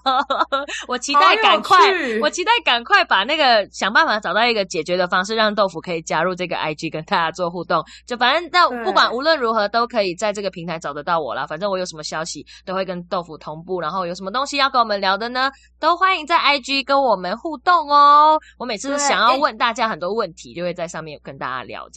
[0.89, 1.77] 我期待赶快，
[2.21, 7.81] 我期待赶快把那个想办法找到一个解决的方式，让豆腐可以加入这个 IG 跟大家做互动。
[8.05, 11.47] 就反正到不管无论如何都可以在这个平台找得到我啦。
[11.47, 15.49] 反正我有什么消息都会跟豆腐同步，然后有什么东西要跟我们聊的呢，
[15.79, 18.37] 都欢迎在 IG 跟我们互动哦。
[18.57, 21.87] 我每次想要问大家很多问题，就会在上面跟大家聊。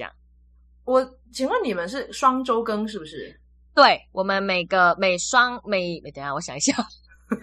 [0.89, 3.39] 我请问你们是双周更是不是？
[3.74, 6.72] 对，我们每个每双每每等一下，我想一下，
[7.28, 7.39] 每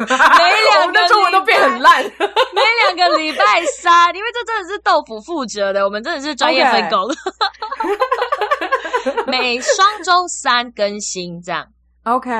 [0.73, 2.03] 两个中文都变很烂。
[2.03, 7.07] 每两个礼拜三，因为这真的是豆腐负责的，我们真的是专业分工。
[9.27, 11.67] 每双周三更新这样。
[12.01, 12.31] OK，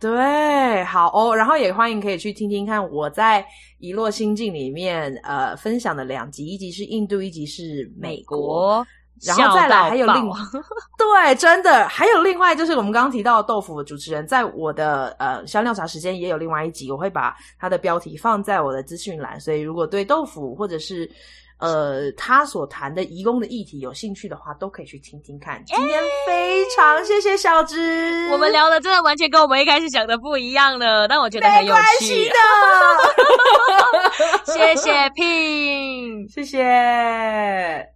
[0.00, 1.36] 对，好哦。
[1.36, 3.46] 然后也欢迎可以去听听看我在
[3.78, 8.36] 遗落心境里面呃分享的两集，一集是印度，一集是美国。
[8.36, 8.86] 美国
[9.24, 10.36] 然后再来还有另外，
[10.98, 21.10] 对，真的还有另外就是我们刚刚提到的豆腐的主持人，在我的呃香料茶时间也有另外一集，我会把他的标题放在我的资讯栏，所以如果对豆腐或者是
[21.58, 25.62] 呃他所谈的移工的议题有兴趣的话，都可以去听听看。
[25.64, 32.34] 今天非常谢谢小芝，我们聊的真的完全跟我们一开始想的不一样了，但我觉得很有趣的。
[34.52, 37.95] 谢谢 Pin，谢谢。